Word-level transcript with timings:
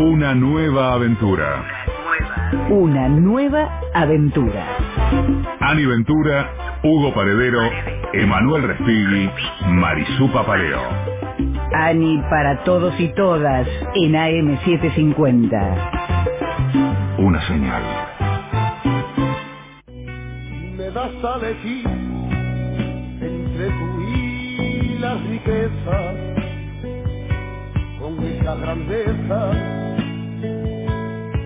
Una 0.00 0.34
nueva 0.34 0.94
aventura. 0.94 1.62
Una 2.70 3.06
nueva 3.08 3.80
aventura. 3.92 4.64
Ani 5.60 5.84
Ventura, 5.84 6.78
Hugo 6.82 7.12
Paredero, 7.12 7.60
Emanuel 8.14 8.62
Respighi, 8.62 9.28
Marisú 9.68 10.32
Papaleo. 10.32 10.80
Ani 11.74 12.18
para 12.30 12.64
todos 12.64 12.98
y 12.98 13.08
todas 13.14 13.68
en 13.94 14.12
AM750. 14.14 16.00
Una 17.18 17.42
señal. 17.46 17.82
me 20.78 20.90
das 20.92 21.12
a 21.22 21.36
elegir 21.36 21.86
entre 23.20 23.66
tú 23.68 24.00
y 24.00 24.98
la 24.98 25.14
riqueza, 25.14 26.39
grandeza 28.54 29.50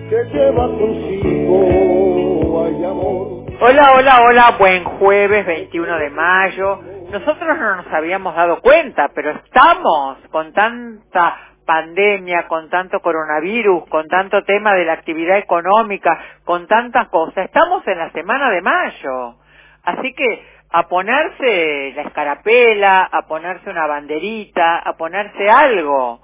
que 0.09 0.23
lleva 0.33 0.67
consigo, 0.67 2.63
ay 2.65 2.85
amor. 2.85 3.45
Hola, 3.59 3.93
hola, 3.95 4.21
hola, 4.21 4.55
buen 4.59 4.83
jueves 4.83 5.45
21 5.45 5.97
de 5.97 6.09
mayo. 6.09 6.81
Nosotros 7.11 7.57
no 7.57 7.75
nos 7.77 7.87
habíamos 7.93 8.35
dado 8.35 8.61
cuenta, 8.61 9.09
pero 9.15 9.31
estamos 9.31 10.17
con 10.31 10.53
tanta 10.53 11.37
pandemia, 11.65 12.47
con 12.47 12.69
tanto 12.69 12.99
coronavirus, 12.99 13.87
con 13.89 14.07
tanto 14.07 14.43
tema 14.43 14.73
de 14.73 14.85
la 14.85 14.93
actividad 14.93 15.37
económica, 15.37 16.19
con 16.43 16.67
tantas 16.67 17.07
cosas. 17.09 17.45
Estamos 17.45 17.87
en 17.87 17.97
la 17.97 18.11
semana 18.11 18.49
de 18.51 18.61
mayo. 18.61 19.35
Así 19.83 20.13
que 20.13 20.43
a 20.71 20.87
ponerse 20.87 21.93
la 21.95 22.01
escarapela, 22.03 23.09
a 23.11 23.21
ponerse 23.27 23.69
una 23.69 23.87
banderita, 23.87 24.79
a 24.79 24.93
ponerse 24.97 25.49
algo, 25.49 26.19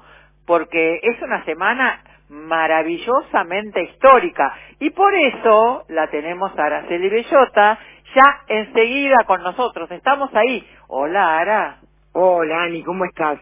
porque 0.52 1.00
es 1.02 1.22
una 1.22 1.46
semana 1.46 2.02
maravillosamente 2.28 3.84
histórica 3.84 4.54
y 4.82 4.90
por 4.90 5.16
eso 5.16 5.86
la 5.88 6.10
tenemos 6.10 6.52
a 6.60 6.66
Araceli 6.66 7.08
Bellota 7.08 7.80
ya 8.14 8.42
enseguida 8.50 9.16
con 9.28 9.42
nosotros. 9.44 9.90
Estamos 9.92 10.30
ahí. 10.36 10.68
Hola, 10.90 11.40
Ara. 11.40 11.78
Hola, 12.12 12.64
Ani, 12.64 12.84
¿cómo 12.84 13.06
estás? 13.06 13.40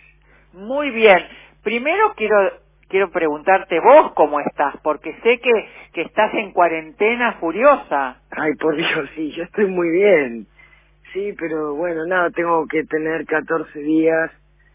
Muy 0.54 0.92
bien. 0.92 1.18
Primero 1.64 2.14
quiero 2.16 2.36
quiero 2.90 3.10
preguntarte 3.10 3.80
vos 3.80 4.14
cómo 4.14 4.40
estás, 4.42 4.76
porque 4.84 5.12
sé 5.24 5.40
que, 5.40 5.70
que 5.94 6.04
estás 6.04 6.32
en 6.36 6.52
cuarentena 6.52 7.34
furiosa. 7.40 8.22
Ay, 8.30 8.54
por 8.62 8.76
Dios, 8.76 9.10
sí, 9.16 9.32
yo 9.32 9.46
estoy 9.46 9.66
muy 9.66 9.90
bien. 9.90 10.46
Sí, 11.14 11.34
pero 11.40 11.74
bueno, 11.74 12.06
nada, 12.06 12.30
tengo 12.30 12.68
que 12.68 12.84
tener 12.84 13.26
14 13.26 13.80
días, 13.80 14.32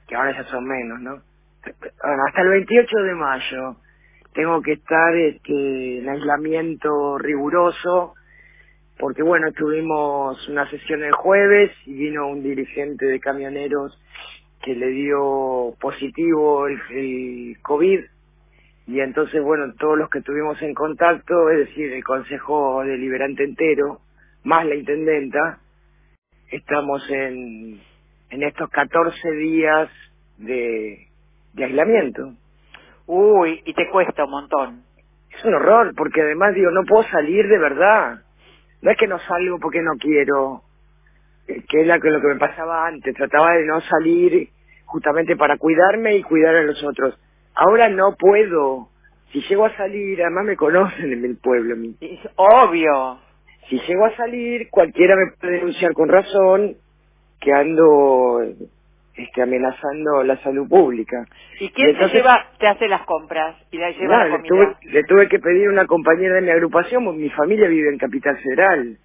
que 0.09 0.17
ahora 0.17 0.33
ya 0.33 0.45
son 0.47 0.65
menos, 0.67 1.01
¿no? 1.01 1.23
Hasta 2.03 2.43
el 2.43 2.49
28 2.49 2.97
de 2.99 3.15
mayo 3.15 3.77
tengo 4.35 4.61
que 4.63 4.73
estar 4.73 5.15
este, 5.15 5.99
en 5.99 6.09
aislamiento 6.09 7.19
riguroso, 7.19 8.15
porque 8.99 9.23
bueno, 9.23 9.53
tuvimos 9.53 10.49
una 10.49 10.69
sesión 10.71 11.05
el 11.05 11.13
jueves 11.13 11.71
y 11.87 11.95
vino 11.95 12.29
un 12.29 12.43
dirigente 12.43 13.07
de 13.07 13.21
camioneros 13.21 13.99
que 14.63 14.75
le 14.75 14.89
dio 14.89 15.75
positivo 15.81 16.67
el, 16.67 16.81
el 16.91 17.57
COVID. 17.63 18.01
Y 18.87 19.01
entonces 19.01 19.43
bueno, 19.43 19.73
todos 19.79 19.97
los 19.99 20.11
que 20.11 20.21
tuvimos 20.21 20.61
en 20.63 20.75
contacto, 20.75 21.51
es 21.51 21.69
decir, 21.69 21.93
el 21.93 22.05
Consejo 22.05 22.83
Deliberante 22.85 23.45
entero, 23.45 24.01
más 24.43 24.67
la 24.67 24.75
Intendenta, 24.75 25.61
estamos 26.51 27.09
en, 27.09 27.81
en 28.31 28.43
estos 28.43 28.69
14 28.71 29.31
días 29.33 29.89
de, 30.39 31.09
de 31.55 31.65
aislamiento. 31.65 32.35
Uy, 33.07 33.63
y 33.65 33.75
te 33.75 33.89
cuesta 33.91 34.25
un 34.25 34.31
montón. 34.31 34.83
Es 35.37 35.45
un 35.45 35.55
horror, 35.55 35.95
porque 35.97 36.23
además 36.23 36.55
digo, 36.55 36.71
no 36.71 36.85
puedo 36.85 37.03
salir 37.05 37.47
de 37.49 37.59
verdad. 37.59 38.21
No 38.83 38.91
es 38.91 38.97
que 38.97 39.07
no 39.07 39.19
salgo 39.21 39.59
porque 39.59 39.83
no 39.83 39.93
quiero, 39.99 40.63
eh, 41.49 41.63
que 41.69 41.81
es 41.81 41.87
lo 41.87 42.01
que 42.01 42.29
me 42.29 42.37
pasaba 42.37 42.87
antes, 42.87 43.15
trataba 43.15 43.53
de 43.53 43.67
no 43.67 43.81
salir 43.83 44.51
justamente 44.85 45.37
para 45.37 45.57
cuidarme 45.59 46.17
y 46.17 46.23
cuidar 46.23 46.55
a 46.55 46.63
los 46.63 46.83
otros. 46.85 47.19
Ahora 47.55 47.89
no 47.89 48.17
puedo. 48.17 48.89
Si 49.33 49.41
llego 49.43 49.67
a 49.67 49.77
salir, 49.77 50.23
además 50.23 50.45
me 50.45 50.57
conocen 50.57 51.13
en 51.13 51.25
el 51.25 51.37
pueblo. 51.37 51.75
Es 52.01 52.21
obvio. 52.37 53.19
Si 53.69 53.79
llego 53.81 54.05
a 54.05 54.17
salir, 54.17 54.69
cualquiera 54.71 55.17
me 55.17 55.33
puede 55.41 55.55
denunciar 55.55 55.93
con 55.95 56.09
razón 56.09 56.77
que 57.41 57.53
ando 57.53 58.43
este, 59.17 59.43
amenazando 59.43 60.23
la 60.25 60.37
salud 60.43 60.69
pública. 60.69 61.25
¿Y 61.61 61.71
quién 61.71 61.89
Y 61.89 61.91
entonces- 61.93 62.13
te 62.13 62.19
lleva, 62.19 62.47
te 62.59 62.67
hace 62.67 62.89
las 62.89 63.03
compras 63.03 63.57
y 63.71 63.79
la 63.79 63.91
lleva 63.91 64.27
la 64.27 64.39
le, 64.39 64.49
tuve, 64.49 64.75
le 64.83 65.03
tuve 65.05 65.29
que 65.29 65.39
pedir 65.39 65.69
a 65.69 65.73
una 65.73 65.87
compañera 65.87 66.35
de 66.37 66.43
mi 66.43 66.51
agrupación, 66.51 67.05
porque 67.05 67.21
mi 67.21 67.31
familia 67.31 67.69
vive 67.69 67.91
en 67.91 67.99
Capital 67.99 68.37
Federal. 68.39 68.97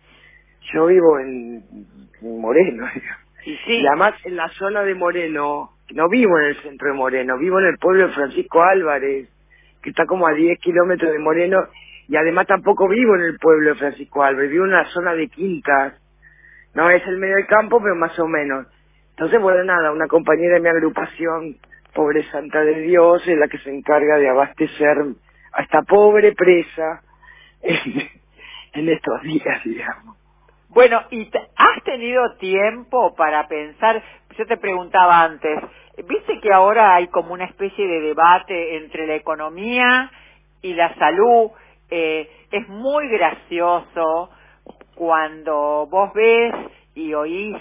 Yo 0.74 0.86
vivo 0.88 1.20
en, 1.20 1.64
en 2.22 2.42
Moreno. 2.42 2.86
Y 3.46 3.56
sí, 3.66 3.80
Y 3.80 3.88
además 3.88 4.14
en 4.26 4.36
la 4.36 4.50
zona 4.50 4.84
de 4.84 4.94
Moreno, 4.96 5.70
no 5.94 6.10
vivo 6.10 6.38
en 6.40 6.48
el 6.48 6.56
centro 6.58 6.90
de 6.90 6.94
Moreno, 6.94 7.38
vivo 7.38 7.58
en 7.60 7.68
el 7.68 7.78
pueblo 7.78 8.08
de 8.08 8.14
Francisco 8.14 8.62
Álvarez, 8.62 9.30
que 9.82 9.92
está 9.92 10.06
como 10.06 10.28
a 10.28 10.34
10 10.34 10.60
kilómetros 10.60 11.14
de 11.14 11.20
Moreno, 11.20 11.58
y 12.10 12.18
además 12.18 12.48
tampoco 12.48 12.90
vivo 12.90 13.16
en 13.16 13.22
el 13.22 13.38
pueblo 13.40 13.70
de 13.70 13.76
Francisco 13.76 14.24
Álvarez, 14.24 14.52
vivo 14.52 14.66
en 14.66 14.72
una 14.72 14.84
zona 14.92 15.14
de 15.14 15.30
quintas. 15.30 15.94
No 16.76 16.90
es 16.90 17.02
el 17.08 17.18
medio 17.18 17.38
del 17.38 17.48
campo, 17.48 17.80
pero 17.82 17.96
más 17.96 18.20
o 18.20 18.28
menos. 18.28 18.68
Entonces, 19.20 19.42
bueno, 19.42 19.66
nada, 19.66 19.92
una 19.92 20.08
compañera 20.08 20.54
de 20.54 20.60
mi 20.62 20.70
agrupación, 20.70 21.58
pobre 21.94 22.24
Santa 22.32 22.64
de 22.64 22.80
Dios, 22.84 23.22
es 23.28 23.38
la 23.38 23.50
que 23.50 23.58
se 23.58 23.70
encarga 23.70 24.16
de 24.18 24.30
abastecer 24.30 24.98
a 25.52 25.62
esta 25.62 25.82
pobre 25.82 26.32
presa 26.32 27.02
en, 27.62 28.88
estos 28.88 29.22
días, 29.24 29.62
digamos. 29.66 30.16
Bueno, 30.70 31.02
¿y 31.12 31.30
has 31.58 31.84
tenido 31.84 32.38
tiempo 32.38 33.14
para 33.16 33.46
pensar? 33.50 34.02
Yo 34.38 34.46
te 34.46 34.56
preguntaba 34.56 35.22
antes, 35.22 35.60
¿viste 36.08 36.40
que 36.40 36.54
ahora 36.54 36.96
hay 36.96 37.08
como 37.08 37.34
una 37.34 37.44
especie 37.44 37.86
de 37.86 38.00
debate 38.00 38.78
entre 38.78 39.06
la 39.06 39.16
economía 39.16 40.10
y 40.62 40.76
la 40.76 40.96
salud? 40.96 41.52
Eh, 41.92 42.32
es 42.52 42.70
muy 42.70 43.10
gracioso 43.10 44.30
cuando 44.96 45.88
vos 45.92 46.14
ves 46.14 46.56
y 46.96 47.14
oís 47.14 47.58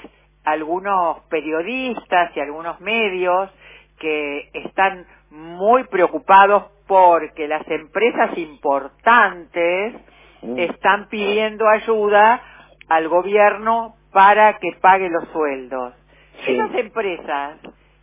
algunos 0.50 1.20
periodistas 1.28 2.36
y 2.36 2.40
algunos 2.40 2.80
medios 2.80 3.50
que 3.98 4.50
están 4.52 5.06
muy 5.30 5.84
preocupados 5.84 6.64
porque 6.86 7.48
las 7.48 7.66
empresas 7.68 8.36
importantes 8.38 9.94
Mm. 10.42 10.58
están 10.58 11.08
pidiendo 11.08 11.68
ayuda 11.68 12.40
al 12.88 13.08
gobierno 13.08 13.96
para 14.12 14.58
que 14.58 14.72
pague 14.80 15.08
los 15.10 15.28
sueldos. 15.30 15.94
Sí. 16.44 16.52
Esas 16.52 16.74
empresas 16.76 17.58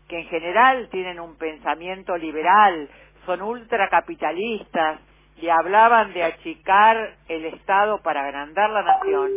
que 0.08 0.20
en 0.20 0.26
general 0.28 0.90
tienen 0.92 1.20
un 1.20 1.38
pensamiento 1.38 2.16
liberal, 2.18 2.90
son 3.26 3.42
ultracapitalistas 3.42 5.00
y 5.38 5.50
hablaban 5.50 6.14
de 6.14 6.24
achicar 6.24 7.16
el 7.28 7.46
Estado 7.46 8.02
para 8.04 8.26
agrandar 8.26 8.70
la 8.70 8.84
nación, 8.84 9.32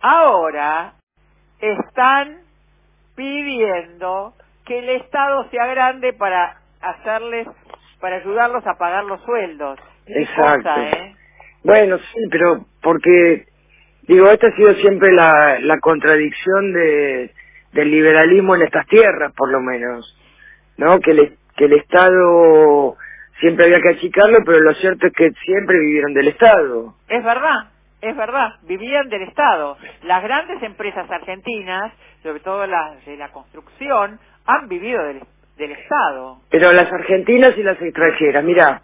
ahora 0.00 0.94
están 1.62 2.38
pidiendo 3.14 4.34
que 4.66 4.78
el 4.80 4.88
Estado 4.90 5.48
sea 5.50 5.66
grande 5.66 6.12
para 6.12 6.58
hacerles, 6.80 7.48
para 8.00 8.16
ayudarlos 8.16 8.66
a 8.66 8.76
pagar 8.76 9.04
los 9.04 9.22
sueldos. 9.22 9.78
Exacto. 10.06 10.68
cosa, 10.68 10.90
¿eh? 10.90 11.16
Bueno, 11.64 11.98
sí, 11.98 12.20
pero 12.30 12.66
porque, 12.82 13.46
digo, 14.02 14.28
esta 14.28 14.48
ha 14.48 14.56
sido 14.56 14.74
siempre 14.74 15.12
la, 15.12 15.60
la 15.60 15.78
contradicción 15.78 16.72
de, 16.72 17.32
del 17.72 17.90
liberalismo 17.90 18.56
en 18.56 18.62
estas 18.62 18.86
tierras, 18.88 19.32
por 19.34 19.50
lo 19.50 19.60
menos, 19.60 20.18
¿no? 20.76 20.98
Que 21.00 21.12
el 21.12 21.72
Estado 21.74 22.96
siempre 23.40 23.66
había 23.66 23.80
que 23.80 23.96
achicarlo, 23.96 24.38
pero 24.44 24.60
lo 24.60 24.74
cierto 24.74 25.06
es 25.06 25.12
que 25.12 25.30
siempre 25.44 25.78
vivieron 25.78 26.14
del 26.14 26.28
Estado. 26.28 26.94
Es 27.08 27.22
verdad, 27.22 27.71
es 28.02 28.16
verdad, 28.16 28.56
vivían 28.62 29.08
del 29.08 29.22
Estado. 29.22 29.78
Las 30.02 30.22
grandes 30.24 30.60
empresas 30.62 31.08
argentinas, 31.08 31.92
sobre 32.22 32.40
todo 32.40 32.66
las 32.66 33.04
de 33.06 33.16
la 33.16 33.30
construcción, 33.30 34.18
han 34.44 34.68
vivido 34.68 35.04
del, 35.04 35.22
del 35.56 35.70
Estado. 35.70 36.40
Pero 36.50 36.72
las 36.72 36.92
argentinas 36.92 37.56
y 37.56 37.62
las 37.62 37.80
extranjeras, 37.80 38.42
mira, 38.42 38.82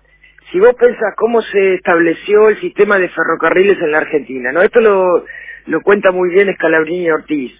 si 0.52 0.60
vos 0.60 0.74
pensás 0.76 1.14
cómo 1.16 1.42
se 1.42 1.74
estableció 1.74 2.48
el 2.48 2.60
sistema 2.60 2.96
de 2.98 3.08
ferrocarriles 3.08 3.78
en 3.82 3.90
la 3.90 3.98
Argentina, 3.98 4.52
¿no? 4.52 4.62
Esto 4.62 4.80
lo, 4.80 5.24
lo 5.66 5.80
cuenta 5.82 6.12
muy 6.12 6.30
bien 6.30 6.54
Scalabrini 6.54 7.10
Ortiz 7.10 7.52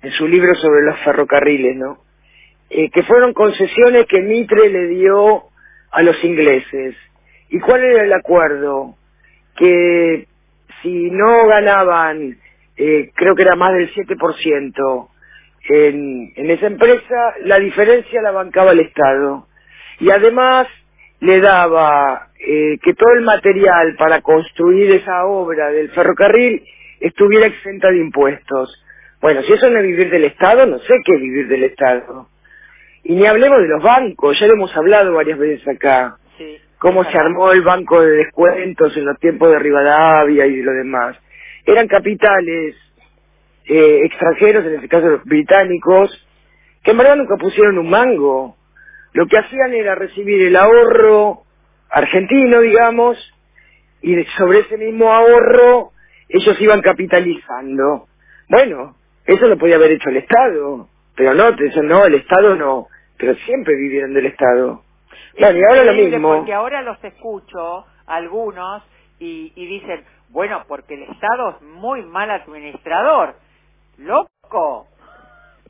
en 0.00 0.10
su 0.12 0.26
libro 0.26 0.54
sobre 0.54 0.82
los 0.82 0.98
ferrocarriles, 1.00 1.76
¿no? 1.76 1.98
Eh, 2.70 2.90
que 2.90 3.02
fueron 3.02 3.34
concesiones 3.34 4.06
que 4.06 4.22
Mitre 4.22 4.70
le 4.70 4.86
dio 4.88 5.44
a 5.90 6.02
los 6.02 6.24
ingleses. 6.24 6.96
¿Y 7.50 7.60
cuál 7.60 7.84
era 7.84 8.02
el 8.02 8.12
acuerdo? 8.14 8.94
Que 9.54 10.26
si 10.82 11.10
no 11.10 11.46
ganaban, 11.46 12.38
eh, 12.76 13.10
creo 13.14 13.34
que 13.34 13.42
era 13.42 13.56
más 13.56 13.72
del 13.74 13.92
7%, 13.94 15.08
en, 15.68 16.32
esa 16.50 16.66
empresa, 16.66 17.34
la 17.44 17.58
diferencia 17.58 18.22
la 18.22 18.32
bancaba 18.32 18.72
el 18.72 18.80
Estado. 18.80 19.46
Y 20.00 20.10
además 20.10 20.66
le 21.20 21.40
daba 21.40 22.28
eh, 22.38 22.78
que 22.82 22.94
todo 22.94 23.12
el 23.14 23.22
material 23.22 23.94
para 23.96 24.20
construir 24.22 24.90
esa 24.92 25.24
obra 25.26 25.70
del 25.70 25.90
ferrocarril 25.90 26.64
estuviera 27.00 27.46
exenta 27.46 27.90
de 27.90 27.98
impuestos. 27.98 28.84
Bueno, 29.20 29.42
si 29.42 29.52
eso 29.52 29.70
no 29.70 29.78
es 29.78 29.84
vivir 29.84 30.10
del 30.10 30.24
Estado, 30.24 30.66
no 30.66 30.78
sé 30.80 30.94
qué 31.04 31.14
es 31.14 31.20
vivir 31.20 31.48
del 31.48 31.64
Estado. 31.64 32.28
Y 33.04 33.14
ni 33.14 33.26
hablemos 33.26 33.60
de 33.60 33.68
los 33.68 33.82
bancos, 33.82 34.38
ya 34.38 34.46
lo 34.46 34.54
hemos 34.54 34.76
hablado 34.76 35.14
varias 35.14 35.38
veces 35.38 35.66
acá. 35.68 36.16
Sí. 36.38 36.58
Cómo 36.82 37.04
se 37.04 37.16
armó 37.16 37.52
el 37.52 37.62
banco 37.62 38.02
de 38.02 38.10
descuentos 38.10 38.96
en 38.96 39.04
los 39.04 39.16
tiempos 39.20 39.52
de 39.52 39.60
Rivadavia 39.60 40.46
y 40.46 40.62
lo 40.62 40.72
demás. 40.72 41.16
Eran 41.64 41.86
capitales 41.86 42.74
eh, 43.66 44.00
extranjeros, 44.02 44.66
en 44.66 44.74
este 44.74 44.88
caso 44.88 45.06
los 45.06 45.24
británicos, 45.24 46.10
que 46.82 46.90
en 46.90 46.98
verdad 46.98 47.14
nunca 47.14 47.36
pusieron 47.36 47.78
un 47.78 47.88
mango. 47.88 48.56
Lo 49.12 49.28
que 49.28 49.38
hacían 49.38 49.72
era 49.74 49.94
recibir 49.94 50.42
el 50.42 50.56
ahorro 50.56 51.44
argentino, 51.88 52.60
digamos, 52.62 53.16
y 54.00 54.20
sobre 54.36 54.58
ese 54.62 54.76
mismo 54.76 55.12
ahorro 55.12 55.92
ellos 56.28 56.60
iban 56.60 56.82
capitalizando. 56.82 58.08
Bueno, 58.48 58.96
eso 59.24 59.46
lo 59.46 59.56
podía 59.56 59.76
haber 59.76 59.92
hecho 59.92 60.08
el 60.08 60.16
Estado, 60.16 60.88
pero 61.14 61.32
no, 61.32 61.52
dicen, 61.52 61.86
no, 61.86 62.06
el 62.06 62.16
Estado 62.16 62.56
no, 62.56 62.88
pero 63.18 63.36
siempre 63.36 63.76
vivieron 63.76 64.14
del 64.14 64.26
Estado. 64.26 64.82
Bueno, 65.38 65.58
y 65.58 65.62
ahora 65.64 65.84
lo 65.84 65.94
mismo. 65.94 66.36
Porque 66.36 66.52
ahora 66.54 66.82
los 66.82 67.02
escucho, 67.04 67.86
algunos, 68.06 68.82
y, 69.18 69.52
y 69.54 69.66
dicen, 69.66 70.04
bueno, 70.30 70.64
porque 70.68 70.94
el 70.94 71.04
Estado 71.04 71.50
es 71.50 71.62
muy 71.62 72.02
mal 72.02 72.30
administrador. 72.30 73.34
¡Loco! 73.98 74.88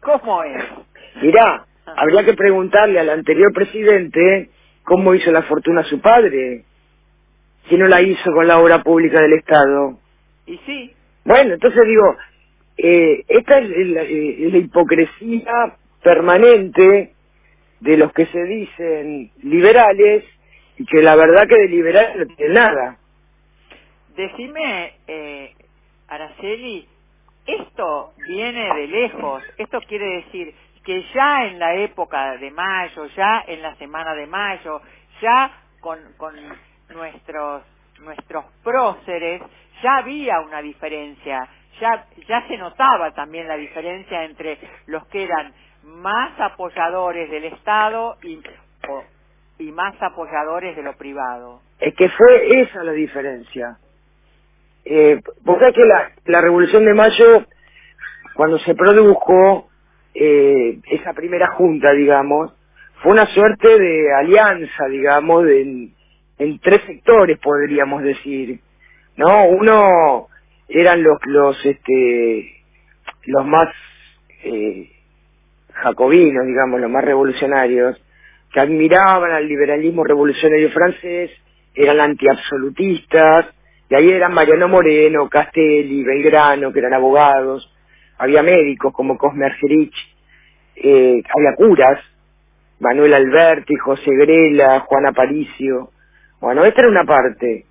¿Cómo 0.03 0.43
es? 0.45 0.65
Mirá, 1.23 1.67
habría 1.97 2.25
que 2.25 2.35
preguntarle 2.35 3.01
al 3.01 3.11
anterior 3.11 3.53
presidente 3.53 4.51
cómo 4.85 5.15
hizo 5.15 5.31
la 5.33 5.43
fortuna 5.43 5.83
su 5.85 6.01
padre, 6.01 6.65
si 7.69 7.77
no 7.77 7.87
la 7.87 8.03
hizo 8.03 8.33
con 8.33 8.47
la 8.49 8.59
obra 8.59 8.83
pública 8.83 9.21
del 9.21 9.35
Estado. 9.35 9.99
Y 10.47 10.59
sí, 10.67 10.93
Bueno, 11.25 11.55
entonces 11.55 11.83
digo, 11.87 12.17
eh, 12.77 13.25
esta 13.29 13.59
es 13.59 13.69
la, 13.89 14.03
eh, 14.03 14.47
es 14.47 14.53
la 14.53 14.59
hipocresía 14.59 15.77
permanente 16.03 17.15
de 17.83 17.97
los 17.97 18.13
que 18.13 18.27
se 18.27 18.45
dicen 18.45 19.33
liberales 19.43 20.25
y 20.79 20.87
que 20.87 21.03
la 21.03 21.17
verdad 21.17 21.49
que 21.49 21.57
de 21.57 21.69
liberales 21.69 22.29
no 22.29 22.55
nada. 22.55 22.97
decime, 24.17 24.95
eh, 25.09 25.53
Araceli, 26.09 26.87
esto 27.45 28.13
viene 28.19 28.73
de 28.75 28.87
lejos. 28.87 29.43
Esto 29.59 29.81
quiere 29.83 30.23
decir 30.23 30.55
que 30.85 31.05
ya 31.13 31.47
en 31.47 31.59
la 31.59 31.75
época 31.75 32.37
de 32.37 32.51
mayo, 32.53 33.07
ya 33.17 33.45
en 33.49 33.63
la 33.63 33.75
semana 33.77 34.15
de 34.15 34.27
mayo, 34.29 34.81
ya 35.21 35.51
con, 35.81 35.99
con 36.19 36.35
nuestros 36.95 37.65
nuestros 38.01 38.45
próceres, 38.65 39.43
ya 39.83 39.99
había 39.99 40.41
una 40.41 40.61
diferencia, 40.61 41.49
ya, 41.81 42.07
ya 42.29 42.47
se 42.49 42.57
notaba 42.57 43.13
también 43.13 43.47
la 43.47 43.57
diferencia 43.57 44.25
entre 44.25 44.59
los 44.87 45.07
que 45.07 45.25
eran 45.25 45.53
más 45.85 46.39
apoyadores 46.41 47.31
del 47.31 47.45
Estado 47.45 48.17
y, 48.23 48.41
y 49.59 49.73
más 49.73 49.95
apoyadores 50.01 50.77
de 50.77 50.83
lo 50.83 50.95
privado. 50.95 51.61
Es 51.79 51.95
que 51.95 52.09
fue 52.11 52.61
esa 52.63 52.83
la 52.85 52.93
diferencia. 52.93 53.79
Eh, 54.85 55.21
vos 55.43 55.59
sabés 55.59 55.75
que 55.75 55.85
la, 55.85 56.13
la 56.27 56.41
Revolución 56.41 56.85
de 56.85 56.95
Mayo, 56.95 57.45
cuando 58.35 58.59
se 58.61 58.75
produjo 58.75 59.69
eh, 60.15 60.81
esa 60.91 61.13
primera 61.13 61.49
junta, 61.53 61.93
digamos, 61.93 62.53
fue 63.03 63.13
una 63.13 63.27
suerte 63.27 63.79
de 63.79 64.15
alianza, 64.15 64.87
digamos, 64.87 65.47
en, 65.47 65.95
en 66.39 66.59
tres 66.61 66.83
sectores, 66.87 67.39
podríamos 67.39 68.03
decir. 68.03 68.61
¿No? 69.17 69.45
Uno 69.47 70.29
eran 70.69 71.03
los, 71.03 71.19
los, 71.27 71.67
este, 71.67 72.65
los 73.27 73.47
más 73.47 73.69
eh, 74.45 74.91
jacobinos, 75.75 76.47
digamos, 76.47 76.81
los 76.81 76.91
más 76.91 77.05
revolucionarios, 77.05 78.01
que 78.53 78.61
admiraban 78.61 79.33
al 79.33 79.49
liberalismo 79.49 80.05
revolucionario 80.05 80.71
francés, 80.71 81.31
eran 81.75 82.01
antiabsolutistas, 82.01 83.47
y 83.89 83.95
ahí 83.95 84.11
eran 84.11 84.35
Mariano 84.35 84.69
Moreno, 84.69 85.29
Castelli, 85.29 86.03
Belgrano, 86.03 86.73
que 86.73 86.79
eran 86.79 86.95
abogados, 86.95 87.71
había 88.19 88.43
médicos 88.43 88.93
como 88.93 89.17
Cosme 89.19 89.47
Argerich, 89.47 89.95
eh, 90.77 91.23
había 91.37 91.57
curas, 91.57 92.01
Manuel 92.81 93.15
Alberti, 93.15 93.75
José 93.77 94.11
Grela, 94.11 94.81
Juan 94.81 95.07
Aparicio. 95.07 95.91
Bueno, 96.41 96.65
esta 96.65 96.81
era 96.81 96.91
una 96.91 97.05
parte. 97.05 97.67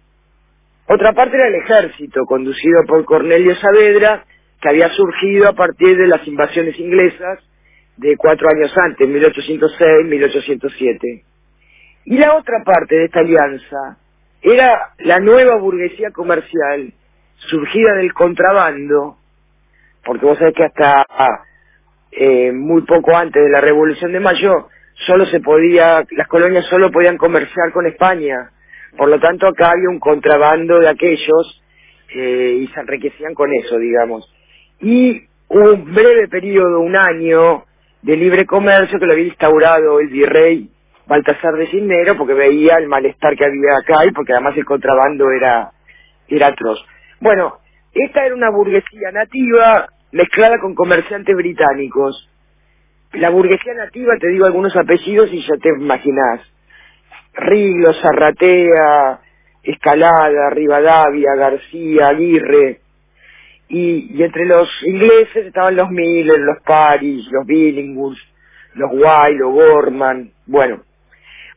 Otra 0.87 1.13
parte 1.13 1.35
era 1.35 1.47
el 1.47 1.55
ejército, 1.55 2.25
conducido 2.25 2.83
por 2.87 3.03
Cornelio 3.05 3.55
Saavedra, 3.55 4.25
que 4.61 4.69
había 4.69 4.89
surgido 4.89 5.49
a 5.49 5.53
partir 5.53 5.97
de 5.97 6.07
las 6.07 6.25
invasiones 6.27 6.79
inglesas 6.79 7.39
de 7.97 8.15
cuatro 8.17 8.47
años 8.49 8.73
antes, 8.77 9.07
1806-1807. 9.07 11.23
Y 12.05 12.17
la 12.17 12.35
otra 12.35 12.63
parte 12.63 12.95
de 12.95 13.05
esta 13.05 13.19
alianza 13.19 13.97
era 14.41 14.93
la 14.99 15.19
nueva 15.19 15.57
burguesía 15.57 16.11
comercial, 16.11 16.93
surgida 17.35 17.93
del 17.95 18.13
contrabando, 18.13 19.17
porque 20.03 20.25
vos 20.25 20.37
sabés 20.37 20.55
que 20.55 20.65
hasta 20.65 21.05
eh, 22.11 22.51
muy 22.51 22.81
poco 22.83 23.15
antes 23.15 23.41
de 23.41 23.49
la 23.49 23.61
Revolución 23.61 24.11
de 24.11 24.19
Mayo, 24.19 24.67
solo 25.05 25.25
se 25.25 25.39
podía, 25.39 26.03
las 26.11 26.27
colonias 26.27 26.65
solo 26.65 26.91
podían 26.91 27.17
comerciar 27.17 27.71
con 27.71 27.85
España. 27.85 28.51
Por 28.97 29.09
lo 29.09 29.19
tanto, 29.19 29.47
acá 29.47 29.71
había 29.71 29.89
un 29.89 29.99
contrabando 29.99 30.79
de 30.79 30.89
aquellos 30.89 31.63
eh, 32.13 32.59
y 32.61 32.67
se 32.67 32.79
enriquecían 32.79 33.33
con 33.33 33.53
eso, 33.53 33.77
digamos. 33.77 34.31
Y 34.81 35.23
un 35.47 35.93
breve 35.93 36.27
periodo, 36.27 36.81
un 36.81 36.95
año, 36.95 37.65
de 38.01 38.17
libre 38.17 38.45
comercio 38.45 38.99
que 38.99 39.05
lo 39.05 39.13
había 39.13 39.27
instaurado 39.27 39.99
el 39.99 40.07
virrey 40.07 40.69
Baltasar 41.07 41.53
de 41.55 41.67
Cisneros 41.67 42.17
porque 42.17 42.33
veía 42.33 42.77
el 42.77 42.87
malestar 42.87 43.35
que 43.35 43.45
había 43.45 43.77
acá 43.77 44.05
y 44.05 44.11
porque 44.11 44.33
además 44.33 44.55
el 44.57 44.65
contrabando 44.65 45.29
era, 45.31 45.71
era 46.27 46.47
atroz. 46.47 46.79
Bueno, 47.19 47.57
esta 47.93 48.25
era 48.25 48.33
una 48.35 48.49
burguesía 48.49 49.11
nativa 49.11 49.87
mezclada 50.11 50.59
con 50.59 50.75
comerciantes 50.75 51.35
británicos. 51.35 52.29
La 53.13 53.29
burguesía 53.29 53.73
nativa, 53.73 54.13
te 54.19 54.29
digo 54.29 54.45
algunos 54.45 54.75
apellidos 54.75 55.31
y 55.33 55.41
ya 55.41 55.57
te 55.61 55.69
imaginás. 55.69 56.41
Riglo, 57.33 57.93
Zarratea, 57.93 59.19
Escalada, 59.63 60.49
Rivadavia, 60.51 61.35
García, 61.35 62.09
Aguirre. 62.09 62.79
Y, 63.73 64.17
y 64.17 64.23
entre 64.23 64.45
los 64.45 64.69
ingleses 64.83 65.45
estaban 65.45 65.77
los 65.77 65.89
Miller, 65.89 66.39
los 66.39 66.61
Paris, 66.63 67.25
los 67.31 67.45
Billingham, 67.45 68.13
los 68.75 68.91
White, 68.91 69.39
los 69.39 69.53
Gorman. 69.53 70.31
Bueno, 70.45 70.81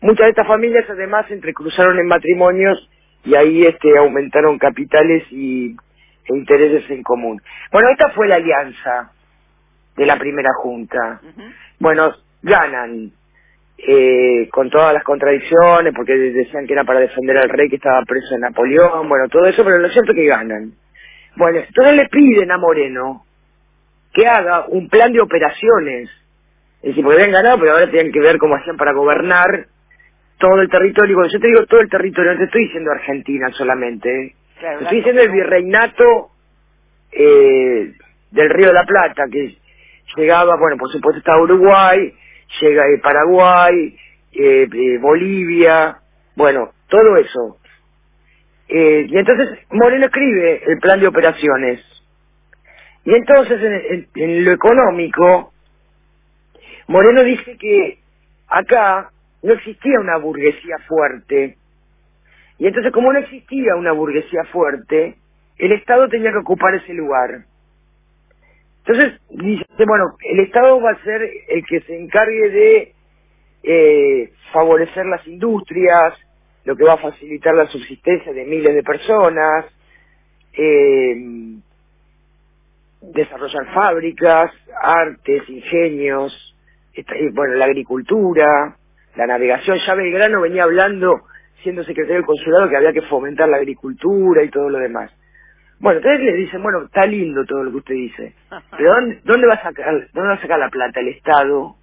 muchas 0.01 0.27
de 0.27 0.31
estas 0.31 0.47
familias 0.47 0.89
además 0.89 1.27
se 1.27 1.35
entrecruzaron 1.35 1.99
en 1.99 2.07
matrimonios 2.07 2.89
y 3.25 3.35
ahí 3.35 3.67
este 3.67 3.99
aumentaron 3.99 4.59
capitales 4.59 5.25
y 5.31 5.77
e 6.27 6.37
intereses 6.37 6.89
en 6.91 7.03
común. 7.03 7.41
Bueno, 7.73 7.89
esta 7.91 8.11
fue 8.11 8.29
la 8.29 8.37
alianza 8.37 9.11
de 9.97 10.07
la 10.07 10.19
primera 10.19 10.51
junta. 10.55 11.21
Bueno, 11.79 12.15
ganan 12.43 13.13
eh, 13.77 14.49
con 14.51 14.71
todas 14.71 14.95
las 14.95 15.03
contradicciones, 15.03 15.93
porque 15.95 16.15
decían 16.15 16.67
que 16.67 16.73
era 16.73 16.85
para 16.85 17.01
defender 17.01 17.37
al 17.39 17.49
rey 17.49 17.69
que 17.69 17.77
estaba 17.77 18.03
preso 18.07 18.35
en 18.35 18.43
Napoleón, 18.43 19.09
bueno, 19.09 19.29
todo 19.29 19.45
eso, 19.47 19.65
pero 19.65 19.79
lo 19.79 19.89
cierto 19.89 20.13
es 20.13 20.17
que 20.17 20.27
ganan. 20.27 20.73
Bueno, 21.37 21.59
entonces 21.59 21.97
le 21.97 22.09
piden 22.09 22.51
a 22.51 22.59
Moreno 22.59 23.25
que 24.13 24.27
haga 24.27 24.67
un 24.69 24.89
plan 24.89 25.13
de 25.13 25.21
operaciones. 25.21 26.09
Es 26.77 26.91
decir, 26.91 27.03
porque 27.03 27.23
habían 27.23 27.33
ganado, 27.33 27.59
pero 27.59 27.73
ahora 27.73 27.91
tenían 27.91 28.13
que 28.13 28.21
ver 28.21 28.39
cómo 28.39 28.55
hacían 28.55 28.77
para 28.77 28.93
gobernar 28.93 29.67
todo 30.39 30.61
el 30.61 30.71
territorio. 30.71 31.17
Cuando 31.17 31.33
yo 31.33 31.41
te 31.41 31.47
digo 31.49 31.67
todo 31.67 31.81
el 31.81 31.91
territorio, 31.91 32.33
no 32.33 32.39
te 32.39 32.45
estoy 32.45 32.65
diciendo 32.67 32.93
Argentina 32.93 33.51
solamente. 33.53 34.09
¿eh? 34.09 34.35
Claro, 34.61 34.79
Te 34.79 34.85
estoy 34.85 34.99
diciendo 34.99 35.23
el 35.23 35.33
virreinato 35.33 36.31
eh, 37.11 37.93
del 38.31 38.51
Río 38.51 38.69
de 38.69 38.73
la 38.75 38.85
Plata, 38.85 39.25
que 39.31 39.57
llegaba, 40.17 40.57
bueno, 40.57 40.77
por 40.77 40.91
supuesto 40.91 41.19
estaba 41.19 41.43
Uruguay, 41.43 42.15
llega 42.61 42.83
eh, 42.89 42.99
Paraguay, 43.03 43.97
Bolivia, 45.01 45.97
bueno, 46.37 46.71
todo 46.89 47.17
eso. 47.17 47.59
Eh, 48.69 49.07
y 49.09 49.19
entonces 49.19 49.59
Moreno 49.71 50.07
escribe 50.07 50.63
el 50.67 50.79
plan 50.79 51.01
de 51.01 51.07
operaciones. 51.07 51.81
Y 53.05 53.15
entonces 53.15 53.61
en, 54.15 54.45
lo 54.45 54.53
económico, 54.53 55.53
Moreno 56.89 57.23
dice 57.23 57.57
que 57.59 57.99
acá 58.49 59.11
no 59.43 59.53
existía 59.53 60.01
una 60.01 60.17
burguesía 60.17 60.79
fuerte. 60.89 61.57
Y 62.59 62.67
entonces 62.67 62.93
como 62.93 63.13
no 63.13 63.19
existía 63.19 63.75
una 63.77 63.93
burguesía 63.93 64.45
fuerte, 64.53 65.17
el 65.59 65.73
Estado 65.73 66.09
tenía 66.09 66.33
que 66.33 66.39
ocupar 66.39 66.75
ese 66.75 66.95
lugar. 66.95 67.45
Entonces 68.87 69.21
dice, 69.31 69.65
bueno, 69.87 70.17
el 70.31 70.41
Estado 70.41 70.81
va 70.81 70.93
a 70.93 71.05
ser 71.05 71.23
el 71.49 71.65
que 71.67 71.81
se 71.83 71.97
encargue 71.99 72.51
de 72.51 72.95
eh, 73.63 74.33
favorecer 74.53 75.07
las 75.07 75.27
industrias, 75.27 76.15
lo 76.65 76.77
que 76.77 76.85
va 76.85 76.95
a 76.95 76.99
facilitar 76.99 77.55
la 77.55 77.67
subsistencia 77.67 78.33
de 78.33 78.45
miles 78.45 78.75
de 78.75 78.83
personas, 78.83 79.67
eh, 80.55 81.57
desarrollar 83.01 83.73
fábricas, 83.75 84.53
artes, 84.83 85.49
ingenios, 85.49 86.57
bueno, 87.33 87.55
la 87.55 87.67
agricultura, 87.67 88.77
la 89.17 89.27
navegación. 89.27 89.79
Ya 89.87 89.95
Belgrano 89.95 90.41
venía 90.41 90.65
hablando, 90.65 91.23
siendo 91.63 91.85
secretario 91.85 92.17
del 92.17 92.27
consulado, 92.27 92.69
que 92.69 92.77
había 92.77 92.93
que 92.93 93.03
fomentar 93.03 93.49
la 93.49 93.59
agricultura 93.59 94.43
y 94.43 94.51
todo 94.51 94.71
lo 94.71 94.79
demás. 94.79 95.11
Bueno, 95.81 95.99
entonces 95.99 96.21
le 96.25 96.35
dicen, 96.35 96.63
bueno, 96.63 96.85
está 96.85 97.05
lindo 97.07 97.45
todo 97.45 97.65
lo 97.65 97.71
que 97.73 97.77
usted 97.79 97.95
dice, 97.95 98.35
pero 98.77 98.95
¿dónde, 98.95 99.21
dónde 99.25 99.47
va 99.47 99.55
a 99.55 99.63
sacar, 99.63 100.09
dónde 100.13 100.29
va 100.29 100.35
a 100.35 100.41
sacar 100.41 100.59
la 100.59 100.71
plata 100.71 101.01
el 101.01 101.09
Estado 101.09 101.77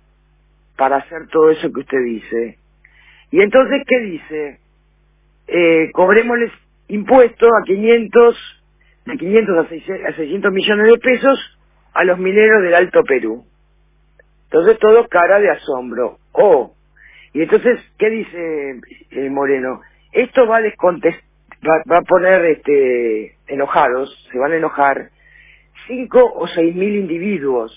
para 0.78 0.98
hacer 0.98 1.28
todo 1.28 1.52
eso 1.52 1.72
que 1.72 1.82
usted 1.82 2.04
dice? 2.06 2.58
Y 3.32 3.42
entonces, 3.42 3.84
¿qué 3.88 4.00
dice? 4.00 4.61
Eh, 5.53 5.91
cobrémosles 5.91 6.51
impuestos 6.88 7.50
a 7.60 7.63
500, 7.65 8.63
de 9.05 9.17
500 9.17 9.58
a 9.58 9.70
600, 9.70 10.05
a 10.05 10.15
600 10.15 10.53
millones 10.53 10.88
de 10.88 10.98
pesos 10.98 11.60
a 11.93 12.05
los 12.05 12.17
mineros 12.17 12.63
del 12.63 12.74
Alto 12.74 13.03
Perú. 13.03 13.43
Entonces 14.46 14.79
todo 14.79 15.10
cara 15.10 15.39
de 15.39 15.50
asombro. 15.50 16.20
Oh, 16.31 16.74
y 17.34 17.41
entonces, 17.41 17.79
¿qué 17.98 18.10
dice 18.10 18.81
eh, 19.12 19.29
Moreno? 19.29 19.81
Esto 20.13 20.48
va 20.48 20.58
a 20.58 20.62
descontestar, 20.62 21.22
va 21.89 21.98
a 21.98 22.03
poner 22.03 22.46
este, 22.46 23.36
enojados, 23.48 24.29
se 24.31 24.38
van 24.38 24.53
a 24.53 24.58
enojar, 24.58 25.10
cinco 25.88 26.22
o 26.34 26.48
seis 26.48 26.74
mil 26.75 26.96
individuos, 26.96 27.74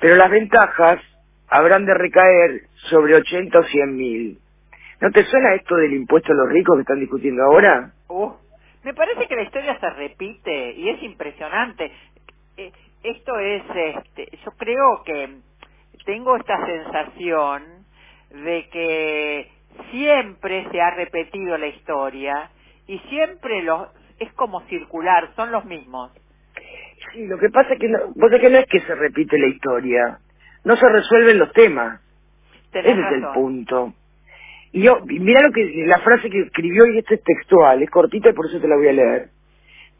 pero 0.00 0.16
las 0.16 0.30
ventajas 0.30 1.00
habrán 1.48 1.86
de 1.86 1.94
recaer 1.94 2.62
sobre 2.90 3.16
80 3.16 3.58
o 3.58 3.62
100 3.64 3.96
mil. 3.96 4.38
¿No 5.00 5.10
te 5.10 5.24
suena 5.24 5.54
esto 5.54 5.76
del 5.76 5.94
impuesto 5.94 6.32
a 6.32 6.36
los 6.36 6.48
ricos 6.48 6.76
que 6.76 6.82
están 6.82 7.00
discutiendo 7.00 7.42
ahora? 7.44 7.92
Uh, 8.08 8.32
me 8.84 8.94
parece 8.94 9.26
que 9.26 9.36
la 9.36 9.42
historia 9.42 9.78
se 9.78 9.90
repite 9.90 10.72
y 10.72 10.88
es 10.90 11.02
impresionante. 11.02 11.90
Eh, 12.56 12.72
esto 13.02 13.38
es, 13.38 13.62
este, 13.74 14.38
yo 14.44 14.52
creo 14.52 15.02
que 15.04 15.28
tengo 16.04 16.36
esta 16.36 16.64
sensación 16.64 17.62
de 18.30 18.68
que 18.70 19.50
siempre 19.90 20.66
se 20.70 20.80
ha 20.80 20.90
repetido 20.90 21.56
la 21.58 21.66
historia 21.66 22.50
y 22.86 22.98
siempre 23.10 23.62
los 23.62 23.88
es 24.18 24.32
como 24.34 24.60
circular, 24.68 25.30
son 25.34 25.50
los 25.50 25.64
mismos. 25.64 26.12
Sí, 27.12 27.26
lo 27.26 27.38
que 27.38 27.50
pasa 27.50 27.74
es 27.74 27.80
que 27.80 27.88
no, 27.88 27.98
que 28.14 28.50
no 28.50 28.58
es 28.58 28.66
que 28.66 28.80
se 28.80 28.94
repite 28.94 29.38
la 29.38 29.48
historia, 29.48 30.18
no 30.64 30.76
se 30.76 30.88
resuelven 30.88 31.38
los 31.38 31.52
temas. 31.52 32.00
Tenés 32.70 32.92
Ese 32.92 33.00
es 33.00 33.12
el 33.12 33.26
punto. 33.34 33.92
Y 34.74 34.82
yo, 34.84 35.00
mira 35.06 35.42
lo 35.42 35.52
que, 35.52 35.64
la 35.86 36.00
frase 36.00 36.30
que 36.30 36.42
escribió, 36.42 36.86
y 36.88 37.00
esto 37.00 37.14
es 37.14 37.24
textual, 37.24 37.82
es 37.82 37.90
cortita 37.90 38.30
y 38.30 38.34
por 38.34 38.46
eso 38.48 38.60
te 38.60 38.68
la 38.68 38.76
voy 38.76 38.88
a 38.88 38.94
leer. 38.94 39.30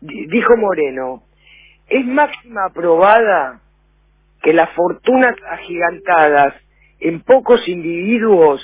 Di- 0.01 0.27
Dijo 0.29 0.57
Moreno, 0.57 1.25
es 1.89 2.07
máxima 2.07 2.67
aprobada 2.67 3.61
que 4.43 4.53
las 4.55 4.71
fortunas 4.73 5.37
agigantadas 5.51 6.55
en 7.01 7.23
pocos 7.23 7.67
individuos 7.69 8.63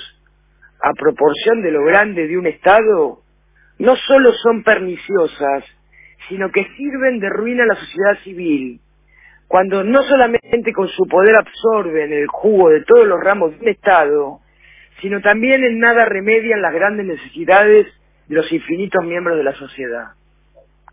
a 0.81 0.93
proporción 0.93 1.61
de 1.63 1.71
lo 1.71 1.83
grande 1.85 2.27
de 2.27 2.37
un 2.37 2.47
Estado 2.47 3.21
no 3.79 3.95
solo 3.97 4.33
son 4.33 4.63
perniciosas, 4.63 5.65
sino 6.29 6.51
que 6.51 6.65
sirven 6.77 7.19
de 7.19 7.29
ruina 7.29 7.63
a 7.63 7.67
la 7.67 7.75
sociedad 7.75 8.19
civil, 8.23 8.81
cuando 9.47 9.83
no 9.83 10.03
solamente 10.03 10.73
con 10.73 10.89
su 10.89 11.05
poder 11.07 11.37
absorben 11.37 12.13
el 12.13 12.27
jugo 12.27 12.69
de 12.71 12.83
todos 12.85 13.07
los 13.07 13.21
ramos 13.21 13.51
de 13.53 13.59
un 13.65 13.69
Estado, 13.69 14.40
sino 15.01 15.21
también 15.21 15.63
en 15.63 15.79
nada 15.79 16.05
remedian 16.05 16.61
las 16.61 16.73
grandes 16.73 17.05
necesidades 17.05 17.87
de 18.27 18.35
los 18.35 18.51
infinitos 18.51 19.03
miembros 19.05 19.37
de 19.37 19.43
la 19.43 19.53
sociedad. 19.55 20.11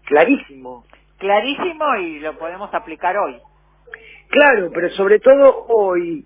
Clarísimo. 0.04 0.84
Clarísimo 1.18 1.96
y 1.96 2.20
lo 2.20 2.38
podemos 2.38 2.72
aplicar 2.74 3.16
hoy. 3.18 3.36
Claro, 4.28 4.70
pero 4.72 4.90
sobre 4.90 5.18
todo 5.20 5.66
hoy, 5.68 6.24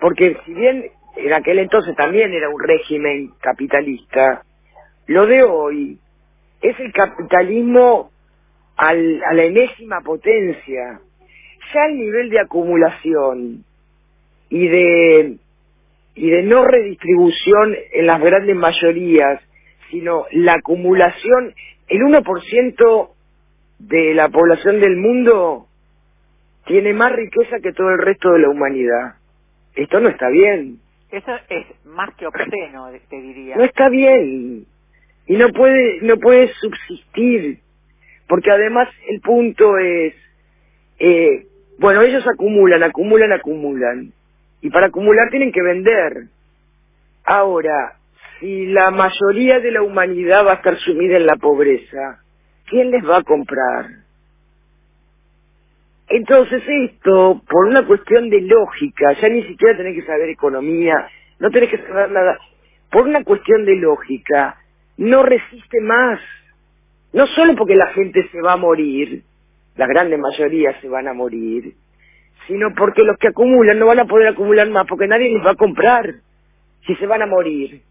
porque 0.00 0.36
si 0.44 0.54
bien 0.54 0.90
en 1.16 1.32
aquel 1.32 1.58
entonces 1.60 1.94
también 1.96 2.32
era 2.32 2.48
un 2.48 2.60
régimen 2.62 3.32
capitalista, 3.40 4.42
lo 5.06 5.26
de 5.26 5.42
hoy 5.44 5.98
es 6.60 6.78
el 6.80 6.92
capitalismo 6.92 8.10
al- 8.76 9.22
a 9.24 9.34
la 9.34 9.44
enésima 9.44 10.00
potencia. 10.00 11.00
Ya 11.72 11.86
el 11.86 11.96
nivel 11.98 12.30
de 12.30 12.40
acumulación 12.40 13.64
y 14.50 14.68
de 14.68 15.36
y 16.14 16.30
de 16.30 16.42
no 16.42 16.64
redistribución 16.64 17.76
en 17.92 18.06
las 18.06 18.20
grandes 18.20 18.56
mayorías, 18.56 19.40
sino 19.90 20.26
la 20.32 20.54
acumulación, 20.54 21.54
el 21.88 22.00
1% 22.00 23.10
de 23.78 24.14
la 24.14 24.28
población 24.28 24.80
del 24.80 24.96
mundo 24.96 25.66
tiene 26.66 26.92
más 26.92 27.12
riqueza 27.12 27.58
que 27.62 27.72
todo 27.72 27.90
el 27.90 27.98
resto 27.98 28.30
de 28.32 28.40
la 28.40 28.48
humanidad. 28.48 29.14
Esto 29.74 30.00
no 30.00 30.08
está 30.08 30.28
bien. 30.28 30.78
Eso 31.10 31.32
es 31.48 31.66
más 31.84 32.14
que 32.16 32.26
obsceno, 32.26 32.90
te 33.08 33.20
diría. 33.20 33.56
No 33.56 33.64
está 33.64 33.88
bien. 33.88 34.66
Y 35.26 35.36
no 35.36 35.48
puede, 35.50 36.00
no 36.02 36.16
puede 36.16 36.48
subsistir. 36.54 37.58
Porque 38.28 38.50
además 38.50 38.88
el 39.08 39.20
punto 39.20 39.78
es, 39.78 40.14
eh, 40.98 41.46
bueno, 41.78 42.02
ellos 42.02 42.26
acumulan, 42.26 42.82
acumulan, 42.82 43.32
acumulan. 43.32 44.12
Y 44.64 44.70
para 44.70 44.86
acumular 44.86 45.28
tienen 45.28 45.52
que 45.52 45.62
vender. 45.62 46.28
Ahora, 47.22 47.98
si 48.40 48.64
la 48.68 48.90
mayoría 48.90 49.60
de 49.60 49.70
la 49.70 49.82
humanidad 49.82 50.46
va 50.46 50.52
a 50.52 50.54
estar 50.54 50.78
sumida 50.78 51.18
en 51.18 51.26
la 51.26 51.36
pobreza, 51.36 52.22
¿quién 52.64 52.90
les 52.90 53.06
va 53.06 53.18
a 53.18 53.22
comprar? 53.22 53.90
Entonces 56.08 56.62
esto, 56.66 57.42
por 57.46 57.66
una 57.66 57.86
cuestión 57.86 58.30
de 58.30 58.40
lógica, 58.40 59.12
ya 59.20 59.28
ni 59.28 59.42
siquiera 59.42 59.76
tenés 59.76 59.96
que 59.96 60.06
saber 60.06 60.30
economía, 60.30 61.08
no 61.40 61.50
tenés 61.50 61.68
que 61.68 61.86
saber 61.86 62.10
nada, 62.10 62.38
por 62.90 63.06
una 63.06 63.22
cuestión 63.22 63.66
de 63.66 63.76
lógica, 63.76 64.56
no 64.96 65.24
resiste 65.24 65.78
más. 65.82 66.20
No 67.12 67.26
solo 67.26 67.54
porque 67.54 67.74
la 67.74 67.88
gente 67.88 68.26
se 68.32 68.40
va 68.40 68.54
a 68.54 68.56
morir, 68.56 69.24
la 69.76 69.86
grande 69.86 70.16
mayoría 70.16 70.80
se 70.80 70.88
van 70.88 71.06
a 71.06 71.12
morir, 71.12 71.74
sino 72.46 72.74
porque 72.74 73.02
los 73.02 73.16
que 73.18 73.28
acumulan 73.28 73.78
no 73.78 73.86
van 73.86 74.00
a 74.00 74.06
poder 74.06 74.28
acumular 74.28 74.68
más, 74.70 74.86
porque 74.86 75.06
nadie 75.06 75.30
les 75.30 75.44
va 75.44 75.52
a 75.52 75.56
comprar 75.56 76.14
si 76.86 76.94
se 76.96 77.06
van 77.06 77.22
a 77.22 77.26
morir. 77.26 77.82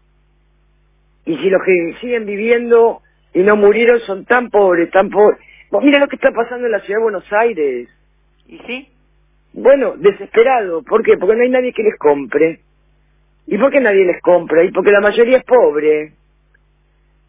Y 1.26 1.36
si 1.36 1.50
los 1.50 1.62
que 1.64 1.94
siguen 2.00 2.26
viviendo 2.26 3.00
y 3.32 3.40
no 3.40 3.56
murieron 3.56 4.00
son 4.00 4.24
tan 4.24 4.50
pobres, 4.50 4.90
tan 4.90 5.10
pobres. 5.10 5.38
Vos 5.70 5.82
mira 5.82 5.98
lo 5.98 6.08
que 6.08 6.16
está 6.16 6.30
pasando 6.32 6.66
en 6.66 6.72
la 6.72 6.80
ciudad 6.80 6.98
de 6.98 7.02
Buenos 7.02 7.32
Aires. 7.32 7.88
¿Y 8.46 8.58
sí? 8.58 8.88
Bueno, 9.54 9.94
desesperado. 9.96 10.82
¿Por 10.82 11.02
qué? 11.02 11.16
Porque 11.16 11.36
no 11.36 11.42
hay 11.42 11.50
nadie 11.50 11.72
que 11.72 11.82
les 11.82 11.96
compre. 11.98 12.60
¿Y 13.46 13.58
por 13.58 13.70
qué 13.70 13.80
nadie 13.80 14.04
les 14.04 14.20
compra? 14.22 14.64
Y 14.64 14.70
porque 14.70 14.92
la 14.92 15.00
mayoría 15.00 15.38
es 15.38 15.44
pobre. 15.44 16.12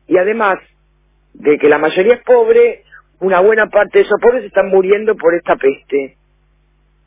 Y 0.08 0.18
además 0.18 0.60
de 1.34 1.58
que 1.58 1.70
la 1.70 1.78
mayoría 1.78 2.16
es 2.16 2.24
pobre, 2.24 2.84
una 3.20 3.40
buena 3.42 3.68
parte 3.68 4.00
de 4.00 4.06
esos 4.06 4.20
pobres 4.22 4.44
están 4.44 4.70
muriendo 4.70 5.16
por 5.16 5.34
esta 5.34 5.56
peste. 5.56 6.18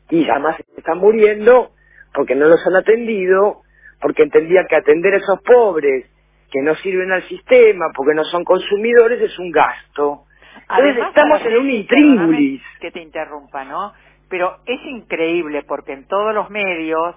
Y 0.09 0.29
además 0.29 0.57
están 0.77 0.99
muriendo 0.99 1.71
porque 2.13 2.35
no 2.35 2.47
los 2.47 2.65
han 2.67 2.75
atendido, 2.75 3.61
porque 4.01 4.23
entendían 4.23 4.65
que 4.67 4.75
atender 4.77 5.13
a 5.13 5.17
esos 5.17 5.41
pobres 5.43 6.05
que 6.51 6.61
no 6.61 6.75
sirven 6.75 7.11
al 7.11 7.23
sistema, 7.23 7.87
porque 7.95 8.15
no 8.15 8.23
son 8.25 8.43
consumidores, 8.43 9.21
es 9.21 9.37
un 9.39 9.51
gasto. 9.51 10.25
Entonces 10.61 10.67
Además, 10.69 11.09
estamos 11.09 11.41
en 11.45 11.57
un 11.57 11.69
intríngulis. 11.69 12.61
Que 12.79 12.91
te 12.91 13.01
interrumpa, 13.01 13.63
¿no? 13.65 13.93
Pero 14.29 14.57
es 14.65 14.79
increíble 14.85 15.63
porque 15.63 15.93
en 15.93 16.07
todos 16.07 16.33
los 16.33 16.49
medios 16.49 17.15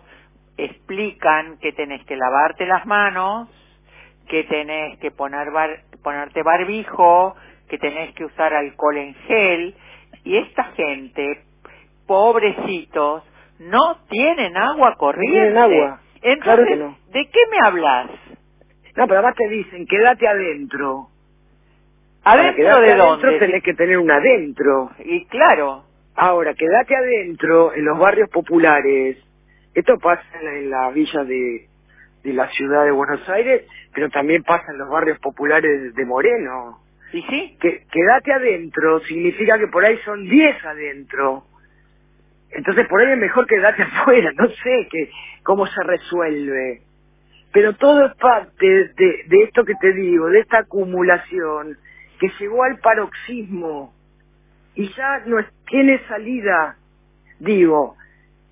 explican 0.56 1.58
que 1.58 1.72
tenés 1.72 2.04
que 2.06 2.16
lavarte 2.16 2.66
las 2.66 2.87
manos, 2.87 3.49
que 4.28 4.44
tenés 4.44 4.99
que 4.99 5.11
poner 5.11 5.50
bar- 5.50 5.82
ponerte 6.02 6.42
barbijo, 6.42 7.34
que 7.68 7.78
tenés 7.78 8.14
que 8.14 8.25
usar 8.25 8.54
alcohol 8.54 8.96
en 8.99 9.14
gel, 9.14 9.75
y 10.25 10.37
esta 10.37 10.64
gente, 10.76 11.44
pobrecitos, 12.06 13.23
no 13.59 13.99
tienen 14.09 14.56
agua 14.56 14.94
corriente. 14.97 15.32
tienen 15.40 15.59
agua. 15.59 16.00
Entonces, 16.23 16.42
Claro 16.42 16.64
que 16.66 16.76
no. 16.76 16.99
¿de 17.12 17.26
qué 17.30 17.40
me 17.50 17.66
hablas? 17.66 18.11
No, 18.97 19.06
pero 19.06 19.18
además 19.21 19.35
te 19.37 19.49
dicen, 19.49 19.87
quédate 19.87 20.26
adentro. 20.28 21.09
¿Adentro 22.25 22.62
de 22.80 22.92
adentro 22.92 23.06
dónde? 23.30 23.38
tenés 23.38 23.62
que 23.62 23.75
tener 23.75 23.99
un 23.99 24.11
adentro. 24.11 24.90
Y 25.04 25.25
claro, 25.26 25.85
Ahora, 26.14 26.52
quédate 26.52 26.94
adentro 26.94 27.73
en 27.73 27.87
los 27.87 27.99
barrios 27.99 28.28
populares. 28.28 29.16
Esto 29.75 29.99
pasa 29.99 30.23
en, 30.42 30.44
la- 30.44 30.56
en 30.59 30.71
de, 31.25 31.68
de 32.23 32.32
la 32.35 32.49
ciudad 32.50 32.85
de 32.85 32.90
Buenos 32.90 33.26
Aires, 33.30 33.62
pero 33.94 34.11
también 34.11 34.42
pasa 34.42 34.73
en 34.73 34.78
los 34.78 34.90
barrios 34.90 35.18
populares 35.21 35.94
de 35.94 36.04
Moreno. 36.04 36.80
¿y 37.14 37.23
sí? 37.23 37.56
Que, 37.59 37.87
quédate 37.90 38.30
adentro 38.30 39.00
significa 39.00 39.59
que 39.59 39.68
por 39.68 39.85
ahí 39.87 39.97
son 40.04 40.23
10 40.28 40.62
adentro. 40.66 41.44
Entonces 42.52 42.87
por 42.88 43.00
ahí 43.00 43.12
es 43.12 43.18
mejor 43.18 43.47
quedarte 43.47 43.82
afuera, 43.82 44.30
no 44.37 44.49
sé 44.49 44.88
que, 44.90 45.11
cómo 45.42 45.66
se 45.66 45.82
resuelve. 45.82 46.82
pero 47.52 47.75
todo 47.75 48.06
es 48.06 48.14
parte 48.16 48.92
de, 48.97 49.44
esto 49.44 49.64
que 49.64 49.75
te 49.80 49.92
digo, 49.92 50.28
de 50.28 50.40
esta 50.40 50.59
acumulación 50.61 51.76
que 52.18 52.30
llegó 52.38 52.62
al 52.62 52.78
paroxismo 52.78 53.92
y 54.75 54.88
ya 54.94 55.18
no 55.26 55.38
tiene 55.66 56.00
salida, 56.09 56.76
digo, 57.40 57.97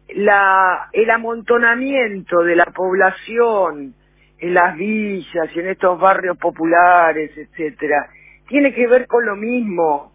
el 0.08 1.10
amontonamiento 1.10 2.42
de 2.42 2.56
la 2.56 2.66
población 2.66 3.94
en 4.38 4.54
las 4.54 4.76
villas 4.76 5.54
y 5.54 5.60
en 5.60 5.68
estos 5.68 6.00
barrios 6.00 6.36
populares, 6.36 7.30
etcétera, 7.36 8.10
tiene 8.48 8.74
que 8.74 8.86
ver 8.86 9.06
con 9.06 9.24
lo 9.24 9.36
mismo. 9.36 10.12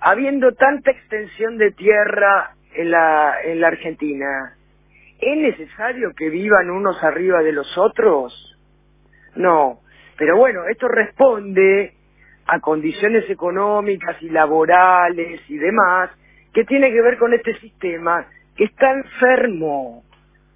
Habiendo 0.00 0.52
tanta 0.52 0.90
extensión 0.90 1.58
de 1.58 1.70
tierra 1.70 2.54
en 2.74 2.90
la, 2.90 3.34
en 3.44 3.60
la 3.60 3.68
Argentina, 3.68 4.56
¿es 5.20 5.36
necesario 5.38 6.12
que 6.16 6.30
vivan 6.30 6.70
unos 6.70 7.02
arriba 7.02 7.42
de 7.42 7.52
los 7.52 7.76
otros? 7.78 8.58
No. 9.36 9.80
Pero 10.16 10.36
bueno, 10.36 10.64
esto 10.70 10.88
responde 10.88 11.94
a 12.46 12.60
condiciones 12.60 13.28
económicas 13.30 14.20
y 14.22 14.28
laborales 14.28 15.40
y 15.48 15.56
demás 15.56 16.10
que 16.52 16.64
tiene 16.64 16.92
que 16.92 17.00
ver 17.00 17.18
con 17.18 17.32
este 17.32 17.58
sistema 17.60 18.26
que 18.56 18.64
está 18.64 18.92
enfermo. 18.92 20.04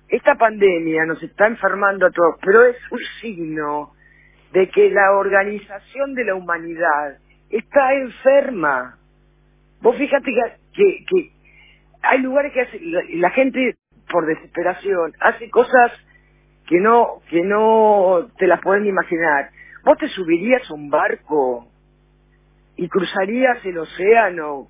Esta 0.09 0.35
pandemia 0.37 1.05
nos 1.07 1.23
está 1.23 1.47
enfermando 1.47 2.07
a 2.07 2.11
todos, 2.11 2.37
pero 2.43 2.65
es 2.65 2.77
un 2.91 3.01
signo 3.21 3.93
de 4.53 4.69
que 4.71 4.91
la 4.91 5.13
organización 5.13 6.15
de 6.15 6.25
la 6.25 6.35
humanidad 6.35 7.19
está 7.51 7.95
enferma. 7.95 8.99
Vos 9.81 9.97
fíjate 9.97 10.31
que, 10.31 10.53
que, 10.75 11.05
que 11.07 11.36
hay 12.11 12.21
lugares 12.21 12.53
que 12.53 12.63
hace- 12.63 12.81
la, 12.83 13.03
la 13.15 13.31
gente 13.31 13.77
por 14.11 14.27
desesperación 14.27 15.13
hace 15.21 15.51
cosas 15.51 15.93
que 16.69 16.81
no 16.81 17.21
que 17.31 17.43
no 17.43 18.29
te 18.39 18.47
las 18.49 18.61
pueden 18.63 18.87
imaginar. 18.87 19.51
Vos 19.85 19.99
te 19.99 20.09
subirías 20.09 20.71
a 20.71 20.75
un 20.75 20.91
barco 20.91 21.69
y 22.77 22.89
cruzarías 22.89 23.65
el 23.67 23.79
océano 23.79 24.69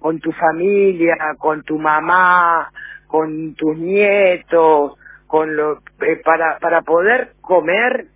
con 0.00 0.20
tu 0.20 0.32
familia, 0.32 1.16
con 1.38 1.62
tu 1.64 1.78
mamá, 1.78 2.70
con 3.08 3.54
tus 3.56 3.76
nietos, 3.78 4.94
con 5.28 5.56
lo 5.56 5.78
eh, 6.00 6.22
para 6.24 6.58
para 6.60 6.82
poder 6.82 7.34
comer 7.42 8.08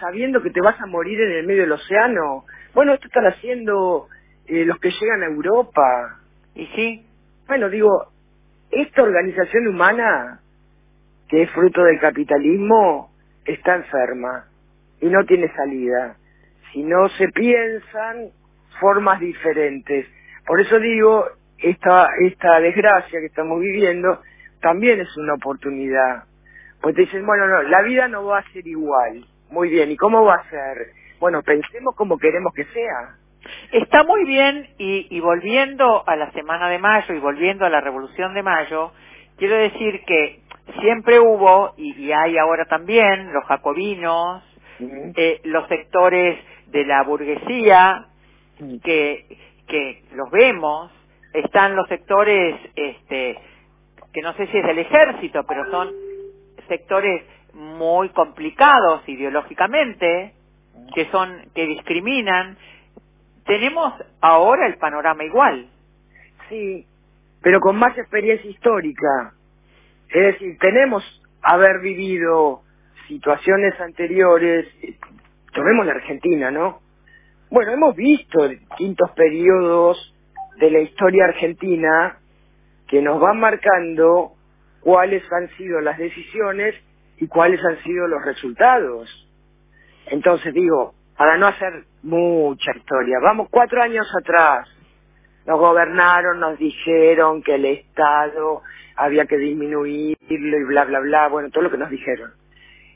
sabiendo 0.00 0.42
que 0.42 0.50
te 0.50 0.62
vas 0.62 0.80
a 0.80 0.86
morir 0.86 1.20
en 1.20 1.32
el 1.32 1.46
medio 1.46 1.62
del 1.62 1.72
océano. 1.72 2.44
Bueno, 2.74 2.94
esto 2.94 3.08
están 3.08 3.26
haciendo 3.26 4.08
eh, 4.46 4.64
los 4.66 4.78
que 4.80 4.90
llegan 4.90 5.22
a 5.22 5.26
Europa. 5.26 6.18
Y 6.56 6.66
sí, 6.68 7.06
Bueno, 7.48 7.70
digo, 7.70 8.08
esta 8.70 9.02
organización 9.02 9.68
humana, 9.68 10.40
que 11.28 11.42
es 11.42 11.50
fruto 11.50 11.82
del 11.84 12.00
capitalismo, 12.00 13.10
está 13.44 13.76
enferma 13.76 14.46
y 15.00 15.06
no 15.06 15.24
tiene 15.24 15.52
salida. 15.54 16.16
Si 16.72 16.82
no 16.82 17.08
se 17.10 17.28
piensan 17.28 18.30
formas 18.80 19.20
diferentes. 19.20 20.06
Por 20.46 20.60
eso 20.60 20.78
digo, 20.78 21.26
esta, 21.58 22.08
esta 22.20 22.60
desgracia 22.60 23.20
que 23.20 23.26
estamos 23.26 23.60
viviendo 23.60 24.20
también 24.60 25.00
es 25.00 25.16
una 25.16 25.34
oportunidad. 25.34 26.24
Pues 26.80 26.94
te 26.94 27.02
dicen, 27.02 27.26
bueno, 27.26 27.46
no, 27.48 27.62
la 27.62 27.82
vida 27.82 28.08
no 28.08 28.24
va 28.26 28.38
a 28.38 28.52
ser 28.52 28.66
igual. 28.66 29.26
Muy 29.50 29.70
bien, 29.70 29.90
¿y 29.90 29.96
cómo 29.96 30.24
va 30.24 30.36
a 30.36 30.50
ser? 30.50 30.92
Bueno, 31.20 31.42
pensemos 31.42 31.94
como 31.96 32.18
queremos 32.18 32.52
que 32.54 32.64
sea. 32.66 33.17
Está 33.72 34.04
muy 34.04 34.24
bien 34.24 34.68
y, 34.78 35.06
y 35.10 35.20
volviendo 35.20 36.02
a 36.06 36.16
la 36.16 36.30
Semana 36.32 36.68
de 36.68 36.78
Mayo 36.78 37.14
y 37.14 37.18
volviendo 37.18 37.64
a 37.64 37.70
la 37.70 37.80
Revolución 37.80 38.34
de 38.34 38.42
Mayo, 38.42 38.92
quiero 39.36 39.56
decir 39.56 40.02
que 40.06 40.40
siempre 40.80 41.18
hubo, 41.18 41.74
y, 41.76 41.94
y 42.02 42.12
hay 42.12 42.36
ahora 42.38 42.64
también, 42.66 43.32
los 43.32 43.44
jacobinos, 43.44 44.42
eh, 44.80 45.40
los 45.44 45.66
sectores 45.68 46.38
de 46.66 46.84
la 46.84 47.02
burguesía, 47.02 48.06
que, 48.82 49.24
que 49.66 50.02
los 50.12 50.30
vemos, 50.30 50.90
están 51.32 51.76
los 51.76 51.88
sectores, 51.88 52.56
este, 52.74 53.38
que 54.12 54.22
no 54.22 54.32
sé 54.34 54.46
si 54.48 54.58
es 54.58 54.66
del 54.66 54.78
ejército, 54.78 55.44
pero 55.46 55.70
son 55.70 55.90
sectores 56.68 57.22
muy 57.54 58.10
complicados 58.10 59.08
ideológicamente, 59.08 60.34
que 60.94 61.06
son, 61.06 61.50
que 61.54 61.66
discriminan, 61.66 62.56
tenemos 63.48 63.94
ahora 64.20 64.66
el 64.66 64.76
panorama 64.76 65.24
igual. 65.24 65.66
Sí, 66.50 66.86
pero 67.42 67.60
con 67.60 67.76
más 67.76 67.96
experiencia 67.96 68.48
histórica. 68.48 69.32
Es 70.10 70.34
decir, 70.34 70.58
tenemos 70.58 71.02
haber 71.42 71.80
vivido 71.80 72.60
situaciones 73.08 73.78
anteriores, 73.80 74.66
eh, 74.82 74.96
tomemos 75.54 75.86
la 75.86 75.92
Argentina, 75.92 76.50
¿no? 76.50 76.80
Bueno, 77.50 77.72
hemos 77.72 77.96
visto 77.96 78.46
distintos 78.46 79.10
periodos 79.12 80.14
de 80.58 80.70
la 80.70 80.80
historia 80.80 81.24
argentina 81.24 82.18
que 82.86 83.00
nos 83.00 83.18
van 83.18 83.40
marcando 83.40 84.32
cuáles 84.80 85.22
han 85.32 85.48
sido 85.56 85.80
las 85.80 85.96
decisiones 85.96 86.74
y 87.16 87.26
cuáles 87.28 87.64
han 87.64 87.82
sido 87.82 88.06
los 88.08 88.22
resultados. 88.22 89.08
Entonces 90.06 90.52
digo, 90.52 90.94
para 91.18 91.36
no 91.36 91.48
hacer 91.48 91.84
mucha 92.04 92.70
historia, 92.76 93.18
vamos 93.20 93.48
cuatro 93.50 93.82
años 93.82 94.06
atrás, 94.22 94.68
nos 95.46 95.58
gobernaron, 95.58 96.40
nos 96.40 96.58
dijeron 96.58 97.42
que 97.42 97.56
el 97.56 97.64
Estado 97.66 98.62
había 98.96 99.26
que 99.26 99.36
disminuirlo 99.36 100.16
y 100.30 100.64
bla, 100.64 100.84
bla, 100.84 101.00
bla, 101.00 101.28
bueno, 101.28 101.50
todo 101.50 101.64
lo 101.64 101.70
que 101.70 101.78
nos 101.78 101.90
dijeron. 101.90 102.32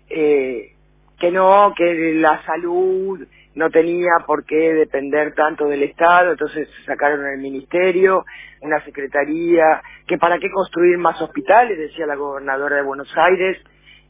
Eh, 0.09 0.73
que 1.19 1.31
no, 1.31 1.75
que 1.77 2.15
la 2.15 2.43
salud 2.45 3.27
no 3.55 3.71
tenía 3.71 4.11
por 4.27 4.45
qué 4.45 4.75
depender 4.75 5.35
tanto 5.35 5.67
del 5.67 5.83
Estado, 5.83 6.33
entonces 6.33 6.69
sacaron 6.87 7.27
el 7.27 7.39
ministerio, 7.39 8.25
una 8.61 8.85
secretaría, 8.85 9.83
que 10.07 10.19
para 10.19 10.39
qué 10.39 10.51
construir 10.51 10.99
más 10.99 11.21
hospitales, 11.21 11.79
decía 11.79 12.07
la 12.07 12.17
gobernadora 12.17 12.77
de 12.77 12.83
Buenos 12.83 13.13
Aires, 13.17 13.59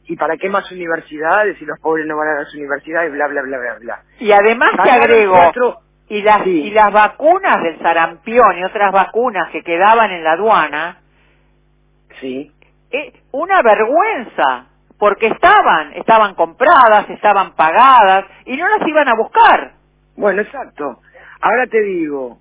y 0.05 0.15
para 0.15 0.37
qué 0.37 0.49
más 0.49 0.69
universidades 0.71 1.57
si 1.57 1.65
los 1.65 1.79
pobres 1.79 2.05
no 2.07 2.17
van 2.17 2.27
a 2.29 2.39
las 2.41 2.53
universidades, 2.53 3.11
bla, 3.11 3.27
bla, 3.27 3.41
bla, 3.43 3.57
bla, 3.57 3.75
bla. 3.79 4.01
Y 4.19 4.31
además 4.31 4.71
te 4.83 4.89
agrego, 4.91 5.35
y 6.09 6.21
las, 6.21 6.43
Sí. 6.43 6.63
y 6.63 6.71
las 6.71 6.91
vacunas 6.91 7.61
del 7.63 7.79
sarampión 7.79 8.57
y 8.57 8.63
otras 8.65 8.91
vacunas 8.91 9.49
que 9.51 9.63
quedaban 9.63 10.11
en 10.11 10.23
la 10.23 10.33
aduana, 10.33 10.97
Sí, 12.19 12.51
eh, 12.91 13.13
una 13.31 13.61
vergüenza, 13.61 14.67
porque 14.99 15.27
estaban, 15.27 15.93
estaban 15.93 16.35
compradas, 16.35 17.09
estaban 17.09 17.55
pagadas, 17.55 18.25
y 18.45 18.55
no 18.55 18.67
las 18.67 18.87
iban 18.87 19.07
a 19.09 19.15
buscar. 19.15 19.73
Bueno, 20.15 20.41
exacto. 20.41 20.99
Ahora 21.41 21.67
te 21.67 21.81
digo, 21.81 22.37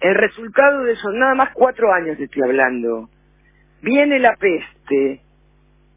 el 0.00 0.14
resultado 0.16 0.82
de 0.82 0.92
eso, 0.92 1.10
nada 1.12 1.34
más 1.34 1.50
cuatro 1.54 1.92
años 1.92 2.16
te 2.18 2.24
estoy 2.24 2.42
hablando. 2.42 3.08
Viene 3.80 4.18
la 4.18 4.34
peste, 4.36 5.21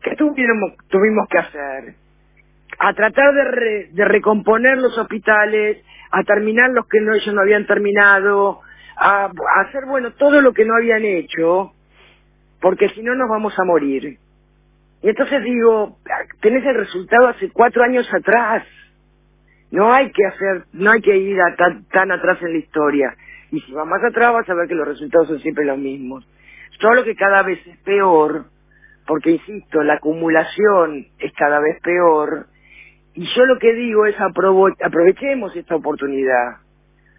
¿qué 0.05 0.15
tuvimos, 0.17 0.73
tuvimos 0.89 1.27
que 1.29 1.39
hacer? 1.39 1.95
A 2.79 2.93
tratar 2.93 3.33
de, 3.33 3.45
re- 3.45 3.89
de 3.93 4.05
recomponer 4.05 4.77
los 4.77 4.97
hospitales, 4.97 5.83
a 6.11 6.23
terminar 6.23 6.71
los 6.71 6.87
que 6.87 6.99
ellos 6.99 7.33
no 7.35 7.41
habían 7.41 7.67
terminado, 7.67 8.61
a, 8.97 9.31
hacer, 9.65 9.85
bueno, 9.87 10.13
todo 10.13 10.41
lo 10.41 10.53
que 10.53 10.65
no 10.65 10.75
habían 10.75 11.03
hecho, 11.05 11.73
porque 12.61 12.89
si 12.89 13.01
no 13.03 13.15
nos 13.15 13.29
vamos 13.29 13.57
a 13.59 13.65
morir. 13.65 14.19
Y 15.01 15.09
entonces 15.09 15.43
digo, 15.43 15.97
tenés 16.41 16.65
el 16.65 16.75
resultado 16.75 17.27
hace 17.29 17.51
cuatro 17.51 17.83
años 17.83 18.07
atrás. 18.13 18.65
No 19.71 19.93
hay 19.93 20.11
que 20.11 20.25
hacer, 20.25 20.65
no 20.73 20.91
hay 20.91 21.01
que 21.01 21.17
ir 21.17 21.37
tan, 21.57 21.85
tan 21.89 22.11
atrás 22.11 22.39
en 22.41 22.53
la 22.53 22.59
historia. 22.59 23.15
Y 23.51 23.61
si 23.61 23.73
vas 23.73 23.87
más 23.87 24.03
atrás 24.03 24.33
vas 24.33 24.49
a 24.49 24.55
ver 24.55 24.67
que 24.67 24.75
los 24.75 24.87
resultados 24.87 25.27
son 25.27 25.39
siempre 25.39 25.65
los 25.65 25.77
mismos. 25.77 26.27
Solo 26.79 27.03
que 27.03 27.15
cada 27.15 27.43
vez 27.43 27.59
es 27.67 27.77
peor, 27.79 28.45
porque 29.07 29.31
insisto, 29.31 29.83
la 29.83 29.95
acumulación 29.95 31.07
es 31.19 31.31
cada 31.33 31.59
vez 31.59 31.79
peor. 31.81 32.47
Y 33.13 33.25
yo 33.35 33.45
lo 33.45 33.59
que 33.59 33.73
digo 33.73 34.05
es 34.05 34.15
aprovechemos 34.19 35.55
esta 35.55 35.75
oportunidad. 35.75 36.57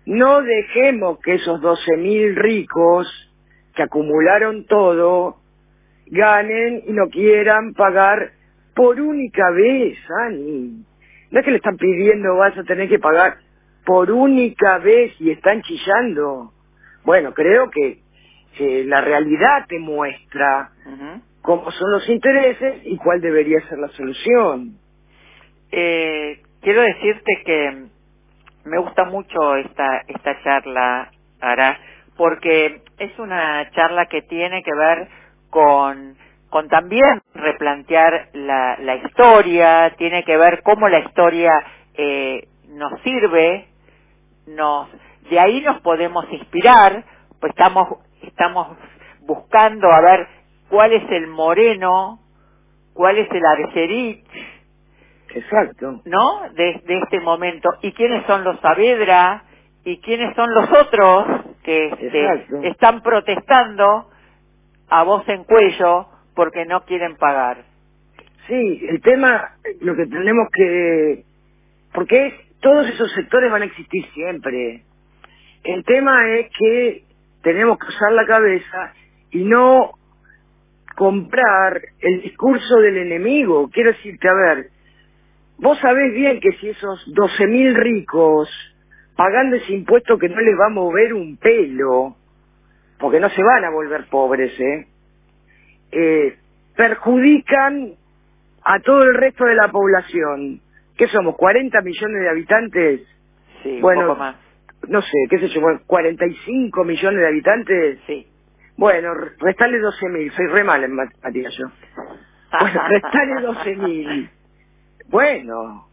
No 0.05 0.43
dejemos 0.43 1.19
que 1.21 1.35
esos 1.35 1.61
12.000 1.61 2.35
ricos 2.35 3.09
que 3.75 3.83
acumularon 3.83 4.67
todo 4.67 5.37
ganen 6.07 6.83
y 6.87 6.93
no 6.93 7.09
quieran 7.09 7.75
pagar 7.75 8.33
por 8.75 9.01
única 9.01 9.51
vez, 9.51 9.99
Ani. 10.27 10.85
No 11.31 11.39
es 11.41 11.45
que 11.45 11.51
le 11.51 11.57
están 11.57 11.77
pidiendo 11.77 12.37
vas 12.37 12.57
a 12.57 12.65
tener 12.65 12.89
que 12.89 12.99
pagar 12.99 13.39
por 13.85 14.11
única 14.11 14.79
vez 14.79 15.13
y 15.21 15.31
están 15.31 15.63
chillando. 15.63 16.53
Bueno, 17.05 17.33
creo 17.35 17.71
que 17.71 18.01
la 18.85 19.01
realidad 19.01 19.67
te 19.69 19.79
muestra 19.79 20.71
cómo 21.47 21.71
son 21.73 21.93
los 21.93 22.09
intereses 22.11 22.83
y 22.87 22.99
cuál 22.99 23.23
debería 23.23 23.61
ser 23.69 23.79
la 23.79 23.89
solución. 23.91 24.79
Eh, 25.73 26.43
quiero 26.63 26.83
decirte 26.83 27.43
que 27.47 27.87
me 28.65 28.79
gusta 28.79 29.05
mucho 29.07 29.57
esta, 29.57 30.03
esta 30.09 30.43
charla, 30.43 31.13
Ara, 31.41 31.79
porque 32.17 32.83
es 32.99 33.19
una 33.21 33.71
charla 33.73 34.07
que 34.07 34.23
tiene 34.23 34.63
que 34.65 34.75
ver 34.75 35.09
con, 35.51 36.17
con 36.51 36.69
también 36.69 37.23
replantear 37.35 38.31
la, 38.35 38.79
la 38.81 38.97
historia, 38.97 39.95
tiene 39.99 40.25
que 40.25 40.37
ver 40.37 40.63
cómo 40.65 40.89
la 40.89 41.01
historia 41.01 41.53
eh, 41.95 42.49
nos 42.71 43.01
sirve, 43.03 43.69
nos, 44.49 44.89
de 45.31 45.41
ahí 45.41 45.63
nos 45.63 45.81
podemos 45.83 46.27
inspirar, 46.33 47.05
pues 47.41 47.51
estamos, 47.51 48.01
estamos 48.23 48.77
buscando 49.23 49.93
a 49.93 50.03
ver 50.03 50.29
cuál 50.69 50.93
es 50.93 51.11
el 51.11 51.27
moreno, 51.29 52.21
cuál 52.95 53.19
es 53.19 53.31
el 53.31 53.45
argerich, 53.45 54.25
Exacto. 55.35 56.01
¿no? 56.05 56.51
De, 56.55 56.83
de 56.87 56.99
este 56.99 57.21
momento. 57.21 57.69
¿Y 57.83 57.93
quiénes 57.93 58.25
son 58.27 58.43
los 58.45 58.59
Saavedra? 58.61 59.45
¿Y 59.85 59.99
quiénes 59.99 60.35
son 60.35 60.53
los 60.53 60.71
otros 60.73 61.27
que 61.63 61.87
este, 61.89 62.69
están 62.69 63.03
protestando 63.03 64.11
a 64.89 65.03
voz 65.05 65.29
en 65.29 65.45
cuello 65.45 66.07
porque 66.35 66.65
no 66.65 66.85
quieren 66.85 67.17
pagar? 67.17 67.65
Sí, 68.49 68.87
el 68.89 69.01
tema, 69.03 69.57
lo 69.81 69.95
que 69.95 70.07
tenemos 70.07 70.49
que... 70.53 71.25
Porque 71.93 72.27
es, 72.27 72.35
todos 72.61 72.89
esos 72.89 73.13
sectores 73.13 73.51
van 73.51 73.63
a 73.63 73.67
existir 73.67 74.05
siempre. 74.15 74.83
El 75.65 75.85
tema 75.85 76.31
es 76.31 76.49
que 76.59 77.05
tenemos 77.43 77.79
que 77.79 77.89
usar 77.89 78.13
la 78.13 78.25
cabeza 78.25 78.93
y 79.33 79.45
no 79.45 79.93
comprar 80.97 81.81
el 82.01 82.23
discurso 82.23 82.81
del 82.81 82.97
enemigo. 82.97 83.69
Quiero 83.71 83.93
decirte, 83.93 84.29
a 84.29 84.35
ver, 84.35 84.71
vos 85.59 85.79
sabés 85.79 86.13
bien 86.15 86.41
que 86.41 86.53
si 86.53 86.71
esos 86.71 87.07
12.000 87.15 87.75
ricos, 87.75 88.49
pagando 89.15 89.57
ese 89.57 89.73
impuesto 89.73 90.19
que 90.19 90.29
no 90.29 90.41
les 90.41 90.59
va 90.59 90.67
a 90.67 90.71
mover 90.71 91.13
un 91.15 91.37
pelo, 91.37 92.17
porque 92.99 93.21
no 93.21 93.29
se 93.29 93.43
van 93.43 93.65
a 93.65 93.71
volver 93.71 94.07
pobres, 94.09 94.59
¿eh? 94.59 94.87
eh 95.93 96.39
perjudican 96.75 97.95
a 98.63 98.81
todo 98.81 99.03
el 99.03 99.15
resto 99.15 99.45
de 99.45 99.55
la 99.55 99.71
población. 99.71 100.61
¿Qué 100.97 101.07
somos? 101.09 101.37
¿40 101.37 101.83
millones 101.83 102.21
de 102.21 102.29
habitantes? 102.29 103.01
Sí, 103.63 103.81
Bueno, 103.81 104.03
un 104.03 104.07
poco 104.09 104.19
más. 104.19 104.37
No 104.89 105.01
sé, 105.03 105.19
qué 105.31 105.39
sé 105.39 105.49
yo, 105.49 105.61
¿45 105.61 106.85
millones 106.85 107.21
de 107.21 107.27
habitantes? 107.27 107.99
Sí. 108.07 108.27
Bueno, 108.77 109.15
re- 109.15 109.33
restale 109.39 109.79
12.000, 109.81 110.33
soy 110.37 110.47
re 110.49 110.65
mal 110.65 110.85
en 110.85 110.95
matemáticas 110.95 111.55
yo. 111.59 111.67
Bueno, 112.61 112.83
restale 112.89 113.35
12.000. 113.47 114.31
Bueno, 115.09 115.89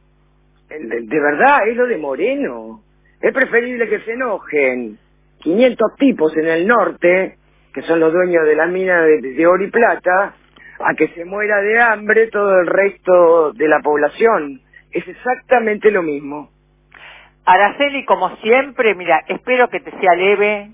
de 0.70 1.20
verdad, 1.22 1.68
es 1.68 1.78
lo 1.78 1.88
de 1.88 1.98
Moreno. 1.98 2.84
Es 3.22 3.34
preferible 3.34 3.90
que 3.90 4.02
se 4.02 4.14
enojen 4.14 5.00
500 5.40 5.96
tipos 5.98 6.36
en 6.38 6.48
el 6.48 6.68
norte, 6.68 7.38
que 7.74 7.82
son 7.84 8.00
los 8.00 8.14
dueños 8.14 8.46
de 8.46 8.56
la 8.56 8.68
mina 8.68 9.02
de, 9.04 9.22
de 9.22 9.48
oro 9.48 9.64
y 9.64 9.72
plata, 9.72 10.36
a 10.80 10.96
que 10.96 11.10
se 11.10 11.26
muera 11.26 11.62
de 11.62 11.82
hambre 11.82 12.28
todo 12.30 12.60
el 12.62 12.68
resto 12.68 13.54
de 13.54 13.68
la 13.68 13.80
población. 13.82 14.62
Es 14.92 15.08
exactamente 15.08 15.92
lo 15.92 16.04
mismo. 16.04 16.52
Araceli, 17.46 18.06
como 18.06 18.36
siempre, 18.38 18.96
mira, 18.96 19.24
espero 19.28 19.70
que 19.70 19.80
te 19.82 19.92
sea 20.00 20.16
leve 20.16 20.72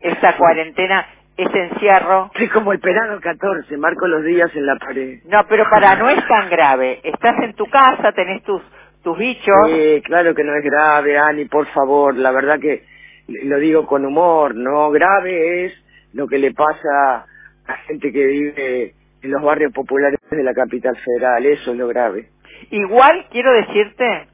esta 0.00 0.36
cuarentena, 0.36 1.06
ese 1.36 1.58
encierro. 1.58 2.30
Soy 2.36 2.48
como 2.48 2.72
el 2.72 2.80
penado 2.80 3.20
14, 3.20 3.76
marco 3.76 4.06
los 4.06 4.24
días 4.24 4.50
en 4.54 4.66
la 4.66 4.76
pared. 4.76 5.20
No, 5.26 5.46
pero 5.48 5.64
para, 5.70 5.96
no 5.96 6.08
es 6.08 6.26
tan 6.26 6.48
grave. 6.50 7.00
Estás 7.04 7.34
en 7.42 7.54
tu 7.54 7.66
casa, 7.66 8.12
tenés 8.12 8.42
tus, 8.42 8.62
tus 9.02 9.16
bichos. 9.18 9.54
Sí, 9.66 10.02
claro 10.04 10.34
que 10.34 10.44
no 10.44 10.54
es 10.54 10.64
grave, 10.64 11.18
Ani, 11.18 11.44
por 11.46 11.66
favor. 11.68 12.16
La 12.16 12.32
verdad 12.32 12.58
que 12.60 12.84
lo 13.28 13.58
digo 13.58 13.86
con 13.86 14.04
humor, 14.04 14.54
¿no? 14.54 14.90
Grave 14.90 15.66
es 15.66 15.84
lo 16.12 16.26
que 16.26 16.38
le 16.38 16.52
pasa 16.52 17.26
a 17.66 17.74
gente 17.86 18.12
que 18.12 18.24
vive 18.26 18.94
en 19.22 19.30
los 19.30 19.42
barrios 19.42 19.72
populares 19.72 20.18
de 20.30 20.42
la 20.42 20.54
capital 20.54 20.96
federal. 20.96 21.44
Eso 21.44 21.72
es 21.72 21.76
lo 21.76 21.88
grave. 21.88 22.28
Igual 22.70 23.26
quiero 23.30 23.52
decirte 23.52 24.28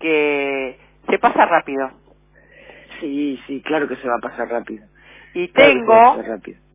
que 0.00 0.78
se 1.08 1.18
pasa 1.18 1.46
rápido. 1.46 1.90
Sí, 3.00 3.40
sí, 3.46 3.62
claro 3.62 3.88
que 3.88 3.96
se 3.96 4.08
va 4.08 4.16
a 4.16 4.20
pasar 4.20 4.48
rápido. 4.48 4.86
Y 5.34 5.48
tengo, 5.48 6.16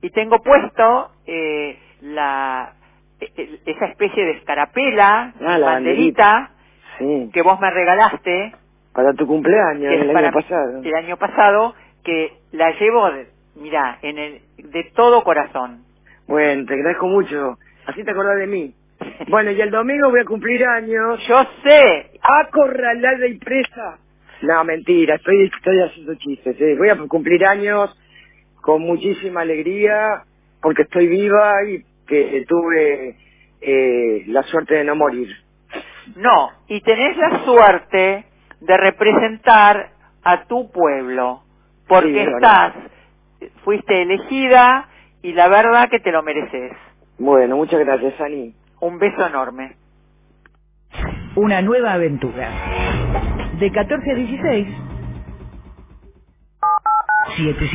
y 0.02 0.10
tengo 0.12 0.40
puesto 0.42 1.12
eh, 1.26 1.78
la 2.02 2.74
e- 3.20 3.32
e- 3.36 3.60
esa 3.66 3.86
especie 3.88 4.26
de 4.26 4.32
escarapela, 4.32 5.34
Ah, 5.42 5.58
la 5.58 5.68
banderita, 5.68 6.52
Sí, 6.98 7.30
que 7.32 7.42
vos 7.44 7.60
me 7.60 7.70
regalaste, 7.70 8.54
para 8.94 9.14
tu 9.14 9.28
cumpleaños 9.28 9.94
el 9.94 10.16
año 10.18 10.32
pasado. 10.32 10.82
el 10.84 10.96
año 10.96 11.18
pasado, 11.18 11.76
que 12.04 12.34
la 12.52 12.72
llevo, 12.80 13.08
mira, 13.56 14.00
en 14.02 14.18
el, 14.18 14.42
de 14.58 14.84
todo 14.96 15.24
corazón. 15.24 15.84
Bueno, 16.28 16.66
te 16.66 16.74
agradezco 16.74 17.08
mucho. 17.08 17.58
Así 17.86 18.04
te 18.04 18.12
acordás 18.12 18.38
de 18.38 18.48
mí. 18.48 18.74
Bueno, 19.30 19.52
y 19.52 19.60
el 19.62 19.70
domingo 19.72 20.10
voy 20.10 20.22
a 20.22 20.26
cumplir 20.26 20.64
años. 20.66 21.20
Yo 21.28 21.44
sé, 21.64 22.12
acorralada 22.22 23.28
y 23.28 23.38
presa. 23.38 23.98
No, 24.42 24.64
mentira, 24.64 25.16
estoy, 25.16 25.52
estoy 25.56 25.80
haciendo 25.82 26.16
chistes. 26.16 26.56
¿eh? 26.62 26.76
Voy 26.78 26.90
a 26.90 26.96
cumplir 27.08 27.46
años 27.46 27.96
con 28.68 28.82
muchísima 28.82 29.42
alegría 29.42 30.24
porque 30.62 30.82
estoy 30.82 31.08
viva 31.08 31.64
y 31.64 31.86
que 32.06 32.44
tuve 32.46 33.16
eh, 33.62 34.24
la 34.28 34.44
suerte 34.44 34.76
de 34.76 34.84
no 34.84 34.94
morir. 34.94 35.30
no, 36.18 36.50
y 36.68 36.82
tenés 36.82 37.16
la 37.16 37.46
suerte 37.46 38.26
de 38.60 38.78
representar 38.78 39.92
a 40.22 40.44
tu 40.48 40.70
pueblo, 40.70 41.44
porque 41.88 42.26
Sí, 42.26 42.30
estás, 42.34 42.74
fuiste 43.64 44.02
elegida 44.02 44.90
y 45.22 45.32
la 45.32 45.48
verdad 45.48 45.90
que 45.90 46.02
te 46.02 46.12
lo 46.12 46.22
mereces. 46.22 46.74
Bueno, 47.18 47.56
muchas 47.56 47.80
gracias, 47.80 48.20
Ani. 48.20 48.54
Un 48.82 49.00
beso 49.00 49.26
enorme. 49.26 49.78
Una 51.38 51.62
nueva 51.62 51.94
aventura. 51.94 52.50
De 53.60 53.72
14 53.72 54.12
a 54.12 54.16
16. 54.16 54.68
7 57.38 57.68